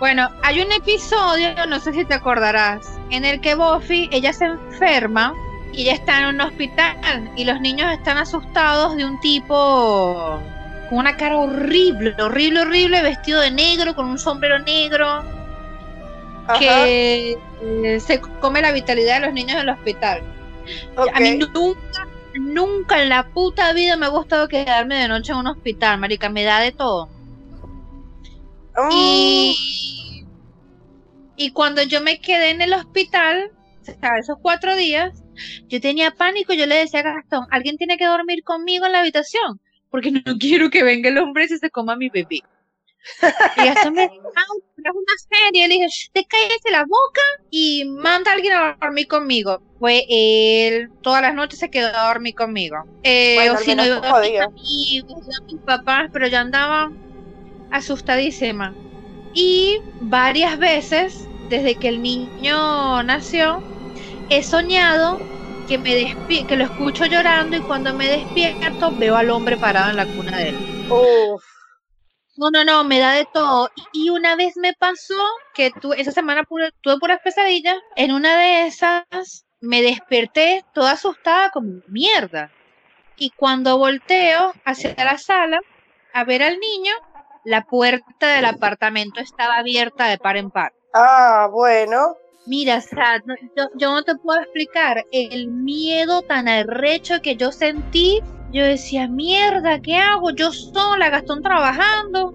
Bueno, 0.02 0.32
hay 0.42 0.60
un 0.62 0.72
episodio, 0.72 1.50
no 1.68 1.80
sé 1.80 1.94
si 1.94 2.06
te 2.06 2.16
acordarás, 2.16 2.98
en 3.12 3.24
el 3.24 3.40
que 3.40 3.54
Buffy, 3.54 4.10
ella 4.12 4.34
se 4.34 4.46
enferma 4.46 5.36
y 5.72 5.84
ella 5.84 5.94
está 5.94 6.22
en 6.22 6.34
un 6.34 6.42
hospital 6.42 7.32
y 7.36 7.46
los 7.46 7.62
niños 7.62 7.94
están 7.94 8.18
asustados 8.18 8.98
de 8.98 9.06
un 9.06 9.20
tipo 9.20 10.42
con 10.90 10.98
una 10.98 11.16
cara 11.16 11.38
horrible, 11.38 12.16
horrible, 12.20 12.62
horrible, 12.62 13.04
vestido 13.04 13.42
de 13.42 13.52
negro, 13.52 13.94
con 13.94 14.08
un 14.08 14.18
sombrero 14.18 14.58
negro, 14.58 15.24
que 16.58 17.38
eh, 17.62 18.00
se 18.00 18.20
come 18.20 18.64
la 18.64 18.72
vitalidad 18.72 19.20
de 19.20 19.28
los 19.28 19.34
niños 19.36 19.52
en 19.52 19.60
el 19.60 19.70
hospital. 19.70 20.24
A 21.14 21.20
mí 21.20 21.38
nunca 21.38 22.08
nunca 22.34 23.04
en 23.04 23.10
la 23.10 23.28
puta 23.28 23.72
vida 23.74 23.98
me 23.98 24.08
ha 24.08 24.10
gustado 24.10 24.48
quedarme 24.48 24.96
de 24.96 25.08
noche 25.08 25.32
en 25.32 25.38
un 25.38 25.46
hospital, 25.46 26.00
marica, 26.00 26.28
me 26.28 26.44
da 26.44 26.60
de 26.60 26.72
todo. 26.72 27.21
Y, 28.92 30.24
mm. 30.24 30.28
y 31.38 31.52
cuando 31.52 31.84
yo 31.84 32.02
me 32.02 32.20
quedé 32.22 32.52
en 32.52 32.62
el 32.62 32.74
hospital, 32.74 33.52
esos 34.20 34.38
cuatro 34.42 34.76
días, 34.76 35.24
yo 35.68 35.82
tenía 35.82 36.12
pánico, 36.12 36.54
yo 36.54 36.66
le 36.66 36.76
decía 36.76 37.02
a 37.02 37.04
Gastón, 37.04 37.48
alguien 37.52 37.78
tiene 37.78 37.98
que 37.98 38.06
dormir 38.06 38.44
conmigo 38.44 38.86
en 38.86 38.92
la 38.94 39.00
habitación, 39.00 39.60
porque 39.90 40.12
no 40.12 40.22
quiero 40.40 40.70
que 40.70 40.84
venga 40.84 41.10
el 41.10 41.18
hombre 41.18 41.46
y 41.46 41.48
se 41.48 41.70
coma 41.70 41.96
mi 41.96 42.10
bebé. 42.10 42.42
Y 43.58 43.66
Gastón 43.66 43.96
me 43.96 44.08
dijo, 44.08 44.32
ah, 44.36 44.44
es 44.78 44.92
una 44.92 45.40
serie, 45.40 45.68
le 45.68 45.74
dije, 45.74 45.88
te 46.14 46.24
cállate 46.26 46.70
la 46.70 46.84
boca 46.84 47.22
y 47.50 47.86
manda 47.86 48.30
a 48.30 48.36
alguien 48.36 48.54
a 48.54 48.78
dormir 48.80 49.08
conmigo. 49.08 49.60
Fue 49.80 50.06
él, 50.08 50.92
todas 51.02 51.24
las 51.24 51.34
noches 51.34 51.58
se 51.58 51.72
quedó 51.72 51.88
a 51.88 52.10
dormir 52.10 52.36
conmigo. 52.36 52.78
Eh, 53.02 53.50
o 53.50 53.58
si 53.58 53.74
no, 53.74 53.84
iba 53.84 53.98
a 53.98 54.22
mis 54.22 54.40
amigos, 54.40 55.40
a 55.40 55.44
mis 55.46 55.62
papás, 55.62 56.10
pero 56.14 56.28
yo 56.28 56.38
andaba 56.38 56.92
asustadísima. 57.72 58.74
Y 59.34 59.80
varias 60.02 60.58
veces, 60.60 61.28
desde 61.50 61.76
que 61.76 61.90
el 61.90 62.02
niño 62.02 63.02
nació, 63.04 63.64
he 64.30 64.44
soñado 64.44 65.20
que 65.68 65.78
me 65.78 66.46
que 66.46 66.56
lo 66.58 66.66
escucho 66.66 67.06
llorando 67.06 67.56
y 67.56 67.62
cuando 67.62 67.94
me 67.94 68.08
despierto 68.08 68.92
veo 68.92 69.16
al 69.16 69.30
hombre 69.30 69.58
parado 69.58 69.90
en 69.90 69.98
la 69.98 70.06
cuna 70.06 70.38
de 70.38 70.50
él. 70.50 70.58
No, 72.38 72.50
no, 72.50 72.64
no, 72.66 72.84
me 72.84 73.00
da 73.00 73.14
de 73.14 73.26
todo. 73.34 73.70
Y 73.94 74.10
una 74.10 74.36
vez 74.36 74.58
me 74.58 74.74
pasó 74.74 75.22
que 75.54 75.72
tu, 75.72 75.94
esa 75.94 76.12
semana 76.12 76.44
tuve 76.82 76.98
puras 77.00 77.20
pesadillas. 77.24 77.76
En 77.96 78.12
una 78.12 78.36
de 78.38 78.68
esas 78.68 79.46
me 79.60 79.82
desperté 79.82 80.66
toda 80.74 80.94
asustada 80.94 81.52
como 81.52 81.82
mierda. 81.88 82.52
Y 83.18 83.30
cuando 83.32 83.78
volteo 83.78 84.54
hacia 84.66 84.96
la 84.98 85.18
sala 85.18 85.60
a 86.14 86.24
ver 86.24 86.42
al 86.42 86.58
niño, 86.58 86.94
la 87.44 87.64
puerta 87.66 88.36
del 88.36 88.46
apartamento 88.46 89.20
estaba 89.20 89.58
abierta 89.58 90.08
de 90.08 90.18
par 90.18 90.38
en 90.38 90.52
par. 90.52 90.74
Ah, 90.94 91.48
bueno. 91.52 92.16
Mira, 92.46 92.82
Sad, 92.82 93.22
yo, 93.78 93.92
no 93.92 94.04
te 94.04 94.16
puedo 94.16 94.40
explicar 94.42 95.06
el 95.12 95.48
miedo 95.48 96.22
tan 96.24 96.48
arrecho 96.48 97.22
que 97.22 97.36
yo 97.36 97.52
sentí. 97.52 98.20
Yo 98.52 98.66
decía, 98.66 99.08
mierda, 99.08 99.80
¿qué 99.80 99.98
hago? 99.98 100.32
Yo 100.32 100.52
sola, 100.52 101.10
Gastón 101.10 101.42
trabajando. 101.42 102.34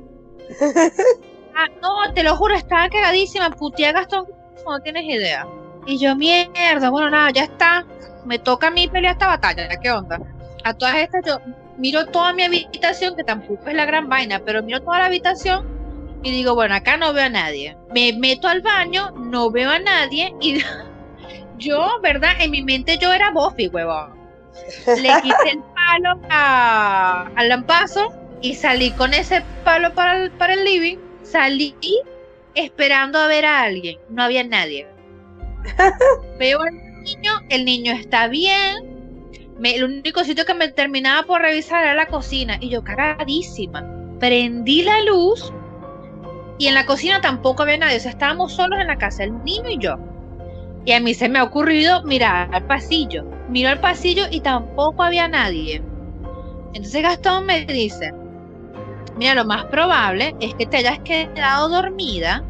ah, 1.54 1.66
no, 1.82 2.14
te 2.14 2.22
lo 2.22 2.36
juro, 2.36 2.54
estaba 2.54 2.88
cagadísima. 2.88 3.50
Puteé 3.50 3.88
a 3.88 3.92
Gastón, 3.92 4.26
no 4.64 4.80
tienes 4.80 5.04
idea. 5.04 5.46
Y 5.86 5.98
yo, 5.98 6.16
mierda, 6.16 6.88
bueno, 6.88 7.10
nada, 7.10 7.30
ya 7.30 7.44
está. 7.44 7.84
Me 8.24 8.38
toca 8.38 8.68
a 8.68 8.70
mí 8.70 8.88
pelear 8.88 9.14
esta 9.14 9.28
batalla, 9.28 9.68
¿qué 9.80 9.90
onda? 9.90 10.18
A 10.64 10.74
todas 10.74 10.96
estas 10.96 11.24
yo 11.26 11.38
miro 11.78 12.06
toda 12.06 12.32
mi 12.32 12.42
habitación, 12.42 13.16
que 13.16 13.24
tampoco 13.24 13.68
es 13.68 13.74
la 13.74 13.86
gran 13.86 14.08
vaina, 14.08 14.40
pero 14.44 14.62
miro 14.62 14.80
toda 14.82 14.98
la 14.98 15.06
habitación 15.06 15.66
y 16.22 16.30
digo, 16.30 16.54
bueno, 16.54 16.74
acá 16.74 16.96
no 16.96 17.12
veo 17.12 17.24
a 17.24 17.28
nadie. 17.28 17.76
Me 17.94 18.12
meto 18.12 18.48
al 18.48 18.62
baño, 18.62 19.12
no 19.12 19.50
veo 19.50 19.70
a 19.70 19.78
nadie 19.78 20.34
y 20.40 20.60
yo, 21.58 22.00
¿verdad? 22.02 22.32
En 22.40 22.50
mi 22.50 22.62
mente 22.62 22.98
yo 22.98 23.12
era 23.12 23.30
Buffy, 23.30 23.68
huevón. 23.68 24.14
Le 24.86 25.08
quité 25.22 25.50
el 25.52 25.62
palo 25.74 26.20
al 26.28 27.48
lampazo 27.48 28.12
y 28.42 28.54
salí 28.54 28.90
con 28.92 29.14
ese 29.14 29.42
palo 29.64 29.94
para 29.94 30.24
el, 30.24 30.30
para 30.32 30.54
el 30.54 30.64
living. 30.64 30.96
Salí 31.22 31.74
esperando 32.54 33.18
a 33.18 33.26
ver 33.26 33.44
a 33.44 33.62
alguien. 33.62 33.98
No 34.08 34.22
había 34.22 34.42
nadie. 34.44 34.86
Veo 36.38 36.60
al 36.60 36.74
niño, 37.02 37.32
el 37.50 37.64
niño 37.64 37.92
está 37.92 38.28
bien, 38.28 38.95
el 39.62 39.84
único 39.84 40.22
sitio 40.24 40.44
que 40.44 40.54
me 40.54 40.68
terminaba 40.68 41.26
por 41.26 41.40
revisar 41.40 41.82
era 41.84 41.94
la 41.94 42.06
cocina 42.06 42.58
y 42.60 42.68
yo 42.68 42.84
cagadísima. 42.84 43.84
Prendí 44.18 44.82
la 44.82 45.02
luz 45.02 45.52
y 46.58 46.68
en 46.68 46.74
la 46.74 46.86
cocina 46.86 47.20
tampoco 47.20 47.62
había 47.62 47.78
nadie, 47.78 47.96
o 47.96 48.00
sea, 48.00 48.10
estábamos 48.10 48.52
solos 48.52 48.80
en 48.80 48.86
la 48.86 48.96
casa, 48.96 49.24
el 49.24 49.42
niño 49.44 49.68
y 49.70 49.78
yo. 49.78 49.96
Y 50.84 50.92
a 50.92 51.00
mí 51.00 51.14
se 51.14 51.28
me 51.28 51.38
ha 51.38 51.44
ocurrido 51.44 52.02
mirar 52.04 52.48
al 52.52 52.64
pasillo. 52.66 53.24
Miro 53.48 53.70
al 53.70 53.80
pasillo 53.80 54.24
y 54.30 54.40
tampoco 54.40 55.02
había 55.02 55.28
nadie. 55.28 55.82
Entonces 56.72 57.02
Gastón 57.02 57.46
me 57.46 57.64
dice, 57.66 58.12
mira, 59.16 59.34
lo 59.34 59.44
más 59.44 59.64
probable 59.66 60.34
es 60.40 60.54
que 60.54 60.66
te 60.66 60.78
hayas 60.78 61.00
quedado 61.00 61.68
dormida 61.68 62.44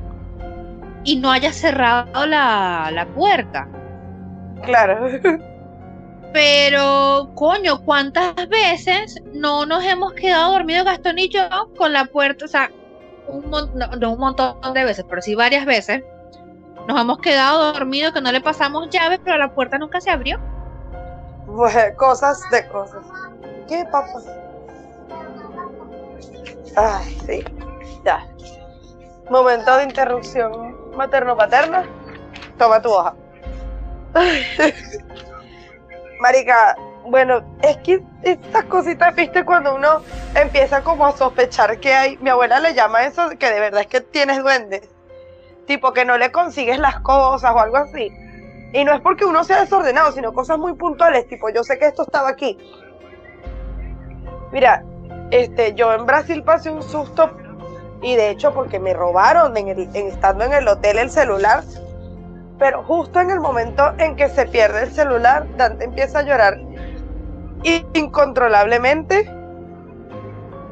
y 1.04 1.16
no 1.16 1.30
hayas 1.30 1.56
cerrado 1.56 2.26
la, 2.26 2.90
la 2.92 3.06
puerta. 3.06 3.68
Claro. 4.64 5.08
Pero, 6.32 7.30
coño, 7.34 7.82
¿cuántas 7.84 8.34
veces 8.48 9.22
no 9.32 9.64
nos 9.64 9.84
hemos 9.84 10.12
quedado 10.12 10.52
dormidos 10.52 10.84
Gastón 10.84 11.18
y 11.18 11.28
yo 11.28 11.48
con 11.76 11.92
la 11.92 12.04
puerta? 12.06 12.44
O 12.44 12.48
sea, 12.48 12.70
un 13.28 13.50
no, 13.50 14.12
un 14.12 14.18
montón 14.18 14.56
de 14.74 14.84
veces, 14.84 15.04
pero 15.08 15.22
sí 15.22 15.34
varias 15.34 15.64
veces. 15.64 16.02
Nos 16.86 17.00
hemos 17.00 17.18
quedado 17.18 17.72
dormidos 17.72 18.12
que 18.12 18.20
no 18.20 18.30
le 18.30 18.40
pasamos 18.40 18.88
llaves, 18.90 19.20
pero 19.24 19.38
la 19.38 19.52
puerta 19.52 19.78
nunca 19.78 20.00
se 20.00 20.10
abrió. 20.10 20.38
Bueno, 21.46 21.96
cosas 21.96 22.40
de 22.50 22.66
cosas. 22.68 23.04
¿Qué, 23.66 23.84
papá? 23.90 24.20
Ay, 26.76 27.18
sí. 27.26 27.44
Ya. 28.04 28.26
Momento 29.30 29.76
de 29.76 29.84
interrupción 29.84 30.76
materno-paterna. 30.96 31.84
Toma 32.58 32.80
tu 32.80 32.90
hoja. 32.90 33.14
Marica, 36.20 36.76
bueno, 37.04 37.42
es 37.62 37.76
que 37.78 38.02
estas 38.22 38.64
cositas, 38.64 39.14
viste, 39.14 39.44
cuando 39.44 39.74
uno 39.74 40.02
empieza 40.34 40.82
como 40.82 41.06
a 41.06 41.12
sospechar 41.12 41.78
que 41.78 41.94
hay, 41.94 42.16
mi 42.18 42.30
abuela 42.30 42.60
le 42.60 42.74
llama 42.74 43.04
eso 43.04 43.30
que 43.38 43.50
de 43.50 43.60
verdad 43.60 43.82
es 43.82 43.86
que 43.86 44.00
tienes 44.00 44.42
duendes, 44.42 44.88
tipo 45.66 45.92
que 45.92 46.04
no 46.04 46.18
le 46.18 46.32
consigues 46.32 46.78
las 46.78 47.00
cosas 47.00 47.52
o 47.54 47.58
algo 47.58 47.76
así. 47.76 48.10
Y 48.72 48.84
no 48.84 48.92
es 48.92 49.00
porque 49.00 49.24
uno 49.24 49.44
sea 49.44 49.60
desordenado, 49.60 50.12
sino 50.12 50.32
cosas 50.32 50.58
muy 50.58 50.74
puntuales, 50.74 51.28
tipo 51.28 51.48
yo 51.50 51.62
sé 51.62 51.78
que 51.78 51.86
esto 51.86 52.02
estaba 52.02 52.28
aquí. 52.28 52.58
Mira, 54.52 54.84
este, 55.30 55.74
yo 55.74 55.92
en 55.92 56.06
Brasil 56.06 56.42
pasé 56.42 56.70
un 56.70 56.82
susto 56.82 57.36
y 58.02 58.16
de 58.16 58.30
hecho 58.30 58.52
porque 58.52 58.78
me 58.78 58.94
robaron 58.94 59.56
en 59.56 59.68
estando 59.94 60.44
en 60.44 60.52
el 60.52 60.68
hotel 60.68 60.98
el 60.98 61.10
celular 61.10 61.62
pero 62.58 62.82
justo 62.84 63.20
en 63.20 63.30
el 63.30 63.40
momento 63.40 63.92
en 63.98 64.16
que 64.16 64.28
se 64.28 64.46
pierde 64.46 64.84
el 64.84 64.92
celular, 64.92 65.46
Dante 65.56 65.84
empieza 65.84 66.20
a 66.20 66.22
llorar 66.22 66.58
incontrolablemente 67.94 69.30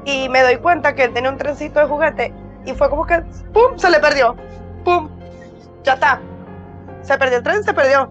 y 0.05 0.29
me 0.29 0.42
doy 0.42 0.59
cuenta 0.59 0.94
que 0.94 1.05
él 1.05 1.12
tenía 1.12 1.31
un 1.31 1.38
trencito 1.38 1.81
de 1.81 1.87
juguete 1.87 2.35
y 2.64 2.73
fue 2.73 2.88
como 2.88 3.07
que 3.07 3.23
¡pum! 3.53 3.77
se 3.77 3.90
le 3.90 4.01
perdió. 4.01 4.37
¡Pum! 4.85 5.09
Ya 5.83 5.94
está. 5.94 6.20
Se 7.03 7.18
perdió 7.18 7.38
el 7.38 7.42
tren, 7.42 7.62
se 7.64 7.75
perdió. 7.75 8.11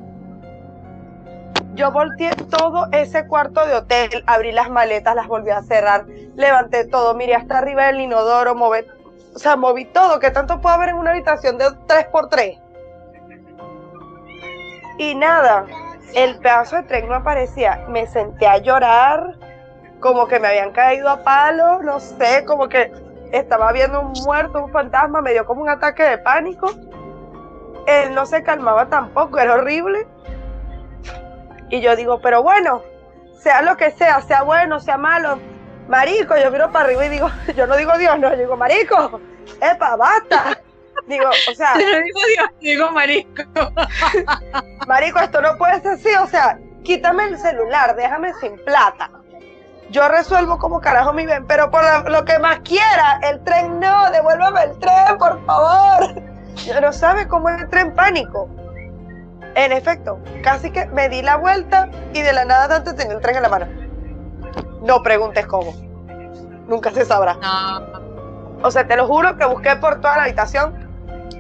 Yo 1.76 1.92
volteé 1.92 2.32
todo 2.36 2.88
ese 2.92 3.26
cuarto 3.28 3.66
de 3.66 3.74
hotel, 3.74 4.24
abrí 4.28 4.52
las 4.52 4.70
maletas, 4.70 5.16
las 5.16 5.28
volví 5.28 5.50
a 5.50 5.64
cerrar, 5.64 6.06
levanté 6.36 6.86
todo, 6.86 7.16
miré 7.16 7.34
hasta 7.34 7.58
arriba 7.58 7.88
del 7.88 8.02
inodoro, 8.02 8.54
moví, 8.54 8.82
o 9.34 9.40
sea, 9.40 9.56
moví 9.56 9.86
todo, 9.86 10.20
que 10.20 10.30
tanto 10.30 10.62
puede 10.62 10.76
haber 10.76 10.90
en 10.90 10.98
una 10.98 11.12
habitación 11.12 11.58
de 11.58 11.66
3x3. 11.66 12.63
Y 14.98 15.16
nada, 15.16 15.66
el 16.16 16.38
pedazo 16.40 16.78
de 16.78 16.84
tren 16.84 17.08
no 17.08 17.16
aparecía. 17.16 17.86
Me 17.90 18.06
senté 18.08 18.48
a 18.48 18.58
llorar, 18.58 19.38
como 20.00 20.28
que 20.28 20.40
me 20.40 20.50
habían 20.50 20.72
caído 20.72 21.10
a 21.10 21.24
palo, 21.24 21.82
no 21.82 22.00
sé, 22.00 22.44
como 22.46 22.68
que 22.68 22.92
estaba 23.32 23.72
viendo 23.72 24.02
un 24.02 24.14
muerto, 24.24 24.64
un 24.64 24.72
fantasma, 24.72 25.22
me 25.22 25.32
dio 25.32 25.46
como 25.46 25.62
un 25.62 25.70
ataque 25.70 26.04
de 26.04 26.18
pánico. 26.20 26.70
Él 27.88 28.14
no 28.14 28.26
se 28.26 28.44
calmaba 28.44 28.88
tampoco, 28.88 29.40
era 29.40 29.56
horrible. 29.56 30.08
Y 31.70 31.82
yo 31.82 31.96
digo, 31.96 32.20
pero 32.22 32.44
bueno, 32.44 32.84
sea 33.40 33.62
lo 33.62 33.76
que 33.76 33.92
sea, 33.92 34.22
sea 34.22 34.44
bueno, 34.44 34.80
sea 34.80 34.98
malo, 34.98 35.40
marico, 35.88 36.36
yo 36.38 36.52
miro 36.52 36.72
para 36.72 36.86
arriba 36.86 37.06
y 37.06 37.10
digo, 37.10 37.30
yo 37.56 37.66
no 37.66 37.76
digo 37.76 37.98
Dios, 37.98 38.20
no, 38.20 38.30
yo 38.30 38.38
digo, 38.38 38.56
marico, 38.56 39.20
epa, 39.60 39.96
basta. 39.96 40.60
Digo, 41.08 41.26
o 41.30 41.56
sea. 41.56 41.74
Te 41.74 42.04
digo 42.04 42.20
Dios, 42.36 42.50
digo 42.60 42.92
marico. 42.92 43.44
Marico, 44.88 45.20
esto 45.20 45.42
no 45.42 45.58
puede 45.58 45.82
ser 45.82 45.94
así, 45.94 46.10
o 46.16 46.28
sea, 46.28 46.60
quítame 46.84 47.26
el 47.26 47.38
celular, 47.38 47.96
déjame 47.96 48.34
sin 48.36 48.56
plata. 48.64 49.10
Yo 49.90 50.08
resuelvo 50.08 50.58
como 50.58 50.82
carajo 50.82 51.14
mi 51.14 51.26
bien, 51.26 51.46
pero 51.46 51.70
por 51.70 52.10
lo 52.10 52.26
que 52.26 52.40
más 52.40 52.60
quiera, 52.60 53.20
el 53.24 53.44
tren 53.44 53.80
no, 53.80 54.10
devuélvame 54.12 54.64
el 54.64 54.80
tren, 54.80 55.18
por 55.18 55.46
favor. 55.46 56.22
Yo 56.66 56.82
no 56.82 56.92
sabe 56.92 57.28
cómo 57.28 57.50
entré 57.50 57.82
en 57.82 57.94
pánico. 57.94 58.50
En 59.56 59.72
efecto, 59.72 60.20
casi 60.42 60.72
que 60.72 60.88
me 60.88 61.10
di 61.10 61.22
la 61.22 61.38
vuelta 61.38 61.90
y 62.14 62.22
de 62.22 62.34
la 62.34 62.44
nada 62.44 62.78
antes 62.78 62.96
tenía 62.96 63.14
el 63.14 63.22
tren 63.22 63.36
en 63.36 63.44
la 63.44 63.50
mano. 63.50 63.68
No 64.82 65.04
preguntes 65.04 65.46
cómo. 65.46 65.74
Nunca 66.68 66.90
se 66.92 67.06
sabrá. 67.06 67.38
O 68.64 68.72
sea, 68.72 68.88
te 68.88 68.96
lo 68.96 69.06
juro 69.08 69.38
que 69.38 69.46
busqué 69.46 69.76
por 69.76 70.02
toda 70.02 70.18
la 70.18 70.24
habitación 70.24 70.83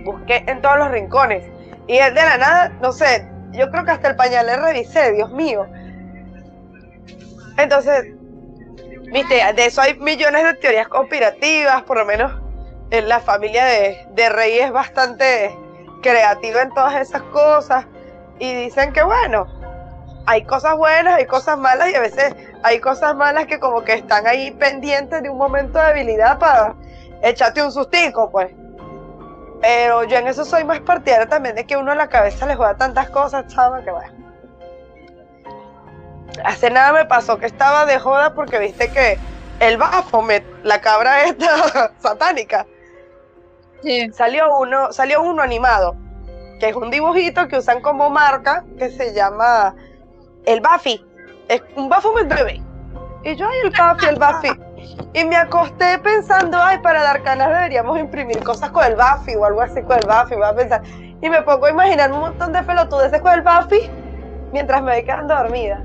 busqué 0.03 0.43
en 0.47 0.61
todos 0.61 0.77
los 0.77 0.91
rincones. 0.91 1.45
Y 1.87 1.97
él 1.97 2.13
de 2.13 2.21
la 2.21 2.37
nada, 2.37 2.69
no 2.81 2.91
sé, 2.91 3.27
yo 3.51 3.69
creo 3.69 3.83
que 3.85 3.91
hasta 3.91 4.09
el 4.09 4.15
pañal 4.15 4.45
le 4.45 4.57
revisé, 4.57 5.13
Dios 5.13 5.29
mío. 5.31 5.65
Entonces, 7.57 8.05
viste, 9.11 9.53
de 9.53 9.65
eso 9.65 9.81
hay 9.81 9.97
millones 9.99 10.43
de 10.43 10.53
teorías 10.55 10.87
conspirativas, 10.87 11.83
por 11.83 11.97
lo 11.97 12.05
menos 12.05 12.31
en 12.89 13.07
la 13.09 13.19
familia 13.19 13.65
de, 13.65 14.07
de 14.11 14.29
Rey 14.29 14.59
es 14.59 14.71
bastante 14.71 15.55
creativa 16.01 16.61
en 16.61 16.73
todas 16.73 16.95
esas 17.01 17.21
cosas 17.23 17.85
y 18.39 18.53
dicen 18.53 18.93
que 18.93 19.01
bueno, 19.03 19.47
hay 20.25 20.43
cosas 20.43 20.77
buenas, 20.77 21.15
hay 21.15 21.25
cosas 21.25 21.57
malas 21.57 21.89
y 21.91 21.95
a 21.95 22.01
veces 22.01 22.35
hay 22.63 22.79
cosas 22.79 23.15
malas 23.15 23.45
que 23.45 23.59
como 23.59 23.83
que 23.83 23.93
están 23.93 24.27
ahí 24.27 24.51
pendientes 24.51 25.21
de 25.21 25.29
un 25.29 25.37
momento 25.37 25.79
de 25.79 25.87
debilidad 25.87 26.39
para 26.39 26.75
echarte 27.21 27.61
un 27.61 27.71
sustico, 27.71 28.29
pues. 28.31 28.51
Pero 29.63 30.03
yo 30.03 30.17
en 30.17 30.27
eso 30.27 30.43
soy 30.43 30.65
más 30.65 30.81
partidaria 30.81 31.25
también 31.25 31.55
de 31.55 31.65
que 31.65 31.77
uno 31.77 31.93
a 31.93 31.95
la 31.95 32.09
cabeza 32.09 32.45
le 32.45 32.57
juega 32.57 32.75
tantas 32.75 33.09
cosas, 33.09 33.47
chava, 33.47 33.81
que 33.81 33.91
bueno. 33.91 34.11
Hace 36.43 36.69
nada 36.69 36.91
me 36.91 37.05
pasó 37.05 37.37
que 37.37 37.45
estaba 37.45 37.85
de 37.85 37.97
joda 37.97 38.33
porque 38.33 38.59
viste 38.59 38.91
que 38.91 39.17
el 39.61 39.77
Baphomet, 39.77 40.43
la 40.63 40.81
cabra 40.81 41.23
esta 41.27 41.93
satánica, 41.97 42.65
salió 44.11 44.57
uno, 44.59 44.91
salió 44.91 45.23
uno 45.23 45.41
animado, 45.41 45.95
que 46.59 46.67
es 46.67 46.75
un 46.75 46.91
dibujito 46.91 47.47
que 47.47 47.59
usan 47.59 47.79
como 47.79 48.09
marca 48.09 48.65
que 48.77 48.89
se 48.89 49.13
llama 49.13 49.75
el 50.45 50.59
Buffy. 50.59 51.05
Es 51.47 51.61
un 51.77 51.87
Baphomet 51.87 52.27
bebé. 52.27 52.61
Y 53.23 53.37
yo, 53.37 53.47
ay, 53.47 53.59
el 53.63 53.69
Buffy, 53.69 54.07
el 54.07 54.15
Buffy. 54.15 54.49
Y 55.13 55.25
me 55.25 55.35
acosté 55.35 55.99
pensando, 55.99 56.61
ay, 56.61 56.79
para 56.79 57.03
dar 57.03 57.23
canas 57.23 57.49
deberíamos 57.49 57.99
imprimir 57.99 58.43
cosas 58.43 58.71
con 58.71 58.83
el 58.85 58.95
Buffy 58.95 59.35
o 59.35 59.45
algo 59.45 59.61
así 59.61 59.81
con 59.83 59.97
el 59.97 60.07
Buffy, 60.07 60.35
voy 60.35 60.45
a 60.45 60.55
pensar. 60.55 60.81
Y 61.21 61.29
me 61.29 61.41
pongo 61.41 61.65
a 61.65 61.69
imaginar 61.69 62.11
un 62.11 62.19
montón 62.19 62.51
de 62.51 62.63
pelotudeces 62.63 63.21
con 63.21 63.33
el 63.33 63.41
Buffy 63.41 63.89
mientras 64.51 64.81
me 64.81 64.93
voy 64.93 65.03
quedando 65.03 65.35
dormida 65.35 65.83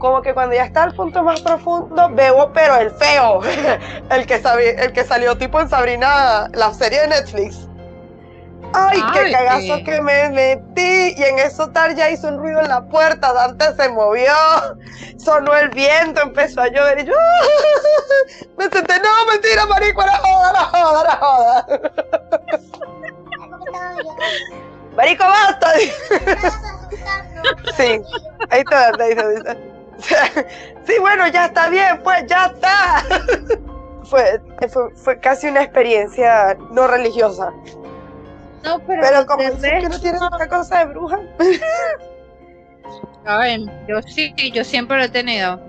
como 0.00 0.22
que 0.22 0.34
cuando 0.34 0.56
ya 0.56 0.64
está 0.64 0.82
al 0.82 0.94
punto 0.94 1.22
más 1.22 1.40
profundo, 1.42 2.08
veo, 2.10 2.50
pero 2.52 2.74
el 2.76 2.90
feo, 2.90 3.40
el 4.10 4.26
que, 4.26 4.42
el 4.78 4.92
que 4.92 5.04
salió 5.04 5.38
tipo 5.38 5.60
en 5.60 5.68
Sabrina, 5.68 6.48
la 6.52 6.74
serie 6.74 7.02
de 7.02 7.08
Netflix. 7.08 7.69
Ay, 8.72 9.02
qué 9.12 9.32
cagazo 9.32 9.84
que 9.84 10.00
me 10.00 10.30
metí. 10.30 11.14
Y 11.16 11.22
en 11.22 11.38
eso 11.38 11.68
Tar 11.70 11.94
ya 11.94 12.10
hizo 12.10 12.28
un 12.28 12.38
ruido 12.38 12.60
en 12.60 12.68
la 12.68 12.82
puerta. 12.82 13.32
Dante 13.32 13.74
se 13.74 13.88
movió. 13.88 14.32
Sonó 15.16 15.54
el 15.54 15.70
viento, 15.70 16.20
empezó 16.22 16.62
a 16.62 16.68
llover. 16.68 17.00
Y 17.00 17.04
yo 17.04 17.14
me 18.58 18.64
senté. 18.64 18.94
No, 19.00 19.32
mentira, 19.32 19.66
marico, 19.66 20.02
era 20.02 20.16
joda, 20.18 20.50
era 20.50 20.64
joda, 20.64 21.02
era 21.02 21.16
joda. 21.16 21.66
Marico, 24.96 25.24
basta. 25.24 25.72
sí, 27.76 28.02
ahí 28.50 28.60
está, 28.60 28.92
dice, 28.92 29.24
dice. 29.96 30.46
sí, 30.86 30.94
bueno, 31.00 31.26
ya 31.28 31.46
está 31.46 31.68
bien, 31.68 32.00
pues 32.02 32.26
ya 32.26 32.46
está. 32.46 33.04
fue, 34.04 34.40
fue, 34.96 35.20
casi 35.20 35.48
una 35.48 35.62
experiencia 35.62 36.56
no 36.72 36.86
religiosa. 36.86 37.52
No, 38.64 38.78
pero, 38.86 39.00
pero 39.02 39.26
como 39.26 39.38
que 39.60 39.88
no 39.88 40.00
tiene 40.00 40.18
otra 40.18 40.48
cosa 40.48 40.80
de 40.80 40.92
bruja. 40.92 41.18
Yo 43.88 44.02
sí, 44.02 44.34
yo 44.52 44.64
siempre 44.64 44.96
lo 44.96 45.04
he 45.04 45.08
tenido. 45.08 45.60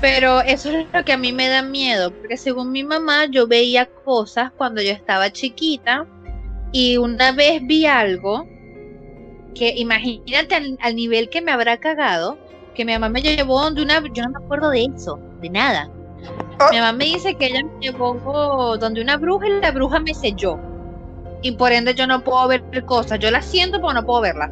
Pero 0.00 0.40
eso 0.40 0.70
es 0.70 0.86
lo 0.92 1.04
que 1.04 1.12
a 1.12 1.16
mí 1.16 1.32
me 1.32 1.48
da 1.48 1.62
miedo, 1.62 2.10
porque 2.10 2.36
según 2.36 2.72
mi 2.72 2.82
mamá 2.82 3.26
yo 3.26 3.46
veía 3.46 3.86
cosas 3.86 4.50
cuando 4.56 4.82
yo 4.82 4.90
estaba 4.90 5.30
chiquita 5.30 6.06
y 6.72 6.96
una 6.96 7.30
vez 7.32 7.64
vi 7.64 7.86
algo 7.86 8.46
que 9.54 9.74
imagínate 9.76 10.76
al 10.80 10.96
nivel 10.96 11.28
que 11.28 11.40
me 11.40 11.52
habrá 11.52 11.76
cagado, 11.76 12.38
que 12.74 12.84
mi 12.84 12.92
mamá 12.92 13.10
me 13.10 13.22
llevó 13.22 13.62
donde 13.62 13.82
una, 13.82 14.02
yo 14.12 14.24
no 14.24 14.30
me 14.30 14.44
acuerdo 14.44 14.70
de 14.70 14.86
eso, 14.96 15.20
de 15.40 15.50
nada. 15.50 15.88
Mi 16.70 16.78
mamá 16.78 16.92
me 16.92 17.04
dice 17.04 17.34
que 17.34 17.46
ella 17.46 17.62
me 17.62 17.80
llevó 17.80 18.76
donde 18.78 19.02
una 19.02 19.16
bruja 19.18 19.46
y 19.46 19.60
la 19.60 19.70
bruja 19.70 20.00
me 20.00 20.14
selló. 20.14 20.58
Y 21.42 21.52
por 21.52 21.72
ende 21.72 21.94
yo 21.94 22.06
no 22.06 22.22
puedo 22.22 22.48
ver 22.48 22.62
cosas. 22.86 23.18
Yo 23.18 23.30
la 23.30 23.42
siento, 23.42 23.80
pero 23.80 23.92
no 23.92 24.06
puedo 24.06 24.22
verla. 24.22 24.50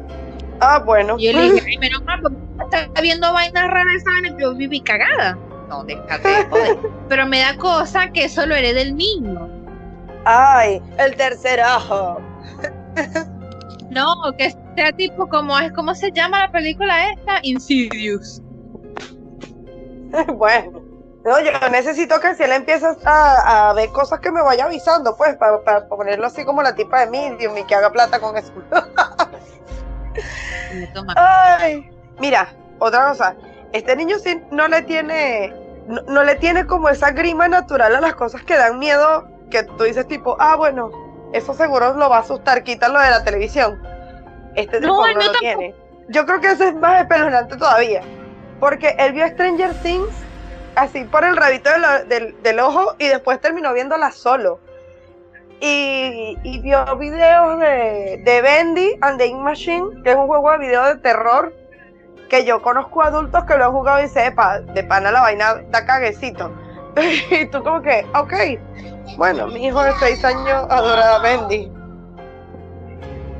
Ah, 0.59 0.83
bueno. 0.85 1.15
Y 1.17 1.31
yo 1.31 1.39
le 1.39 1.51
dije, 1.53 1.79
menos 1.79 2.03
mal, 2.03 2.21
porque 2.21 2.37
está 2.77 3.01
viendo 3.01 3.31
vainas 3.33 3.67
raras, 3.69 4.03
¿saben? 4.03 4.37
Yo 4.37 4.53
viví 4.55 4.81
cagada. 4.81 5.37
No, 5.69 5.83
déjate 5.85 6.45
joder. 6.49 6.77
Pero 7.09 7.25
me 7.25 7.39
da 7.39 7.55
cosa 7.57 8.11
que 8.11 8.25
eso 8.25 8.45
lo 8.45 8.55
del 8.55 8.95
niño. 8.95 9.49
Ay, 10.25 10.81
el 10.97 11.15
tercer 11.15 11.61
ojo. 11.61 12.19
No, 13.89 14.15
que 14.37 14.53
sea 14.75 14.91
tipo 14.91 15.27
como 15.27 15.57
es, 15.57 15.71
¿cómo 15.71 15.95
se 15.95 16.11
llama 16.11 16.39
la 16.39 16.51
película 16.51 17.11
esta? 17.11 17.39
Insidious. 17.43 18.41
bueno, 20.35 20.80
no, 21.23 21.39
yo 21.39 21.51
necesito 21.69 22.19
que 22.19 22.35
si 22.35 22.43
él 22.43 22.51
empieza 22.51 22.97
a, 23.05 23.73
ver 23.73 23.89
cosas 23.91 24.19
que 24.19 24.31
me 24.31 24.41
vaya 24.41 24.65
avisando, 24.65 25.15
pues, 25.15 25.35
para, 25.35 25.87
ponerlo 25.87 26.25
así 26.25 26.43
como 26.43 26.63
la 26.63 26.73
tipa 26.73 27.01
de 27.01 27.11
medium 27.11 27.55
y 27.57 27.63
que 27.63 27.75
haga 27.75 27.91
plata 27.91 28.19
con 28.19 28.37
eso. 28.37 28.51
Ay, 31.15 31.89
mira, 32.19 32.51
otra 32.79 33.09
cosa, 33.09 33.35
este 33.71 33.95
niño 33.95 34.17
sí 34.17 34.41
no 34.51 34.67
le 34.67 34.81
tiene, 34.81 35.53
no 36.07 36.23
le 36.23 36.35
tiene 36.35 36.65
como 36.65 36.89
esa 36.89 37.11
grima 37.11 37.47
natural 37.47 37.95
a 37.95 38.01
las 38.01 38.15
cosas 38.15 38.43
que 38.43 38.57
dan 38.57 38.79
miedo, 38.79 39.27
que 39.51 39.63
tú 39.63 39.83
dices 39.83 40.07
tipo, 40.07 40.35
ah, 40.39 40.55
bueno, 40.55 40.89
eso 41.33 41.53
seguro 41.53 41.93
lo 41.93 42.09
va 42.09 42.17
a 42.17 42.21
asustar, 42.21 42.63
quítalo 42.63 42.99
de 42.99 43.11
la 43.11 43.23
televisión. 43.23 43.79
Este 44.55 44.81
no, 44.81 45.05
no, 45.05 45.13
lo 45.13 45.31
tiene. 45.39 45.75
Yo 46.09 46.25
creo 46.25 46.41
que 46.41 46.51
eso 46.51 46.65
es 46.65 46.75
más 46.75 47.01
espeluznante 47.01 47.55
todavía. 47.55 48.01
Porque 48.59 48.95
él 48.99 49.13
vio 49.13 49.25
Stranger 49.27 49.73
Things 49.81 50.13
así 50.75 51.03
por 51.05 51.23
el 51.23 51.35
rabito 51.35 51.69
del, 52.07 52.59
ojo 52.59 52.95
y 52.99 53.07
después 53.07 53.39
terminó 53.41 53.73
viéndola 53.73 54.11
solo. 54.11 54.59
Y, 55.59 56.59
vio 56.61 56.83
videos 56.97 57.59
de, 57.59 58.21
de 58.23 58.41
Bendy 58.41 58.97
and 59.01 59.19
the 59.19 59.27
Ink 59.27 59.39
Machine, 59.39 60.01
que 60.03 60.11
es 60.11 60.15
un 60.15 60.25
juego 60.25 60.51
de 60.51 60.57
video 60.57 60.85
de 60.85 60.95
terror 60.95 61.53
que 62.29 62.45
yo 62.45 62.61
conozco 62.61 63.01
adultos 63.03 63.43
que 63.43 63.57
lo 63.57 63.65
han 63.65 63.71
jugado 63.73 64.03
y 64.03 64.07
sepa, 64.07 64.61
de 64.61 64.83
pana 64.85 65.11
la 65.11 65.21
vaina 65.21 65.61
da 65.69 65.85
caguecito. 65.85 66.51
y 67.29 67.45
tú 67.47 67.61
como 67.61 67.81
que, 67.81 68.05
ok, 68.15 68.33
bueno, 69.17 69.47
mi 69.47 69.65
hijo 69.65 69.83
de 69.83 69.91
seis 69.99 70.23
años 70.23 70.65
adora 70.69 71.15
a 71.15 71.19
Bendy. 71.19 71.71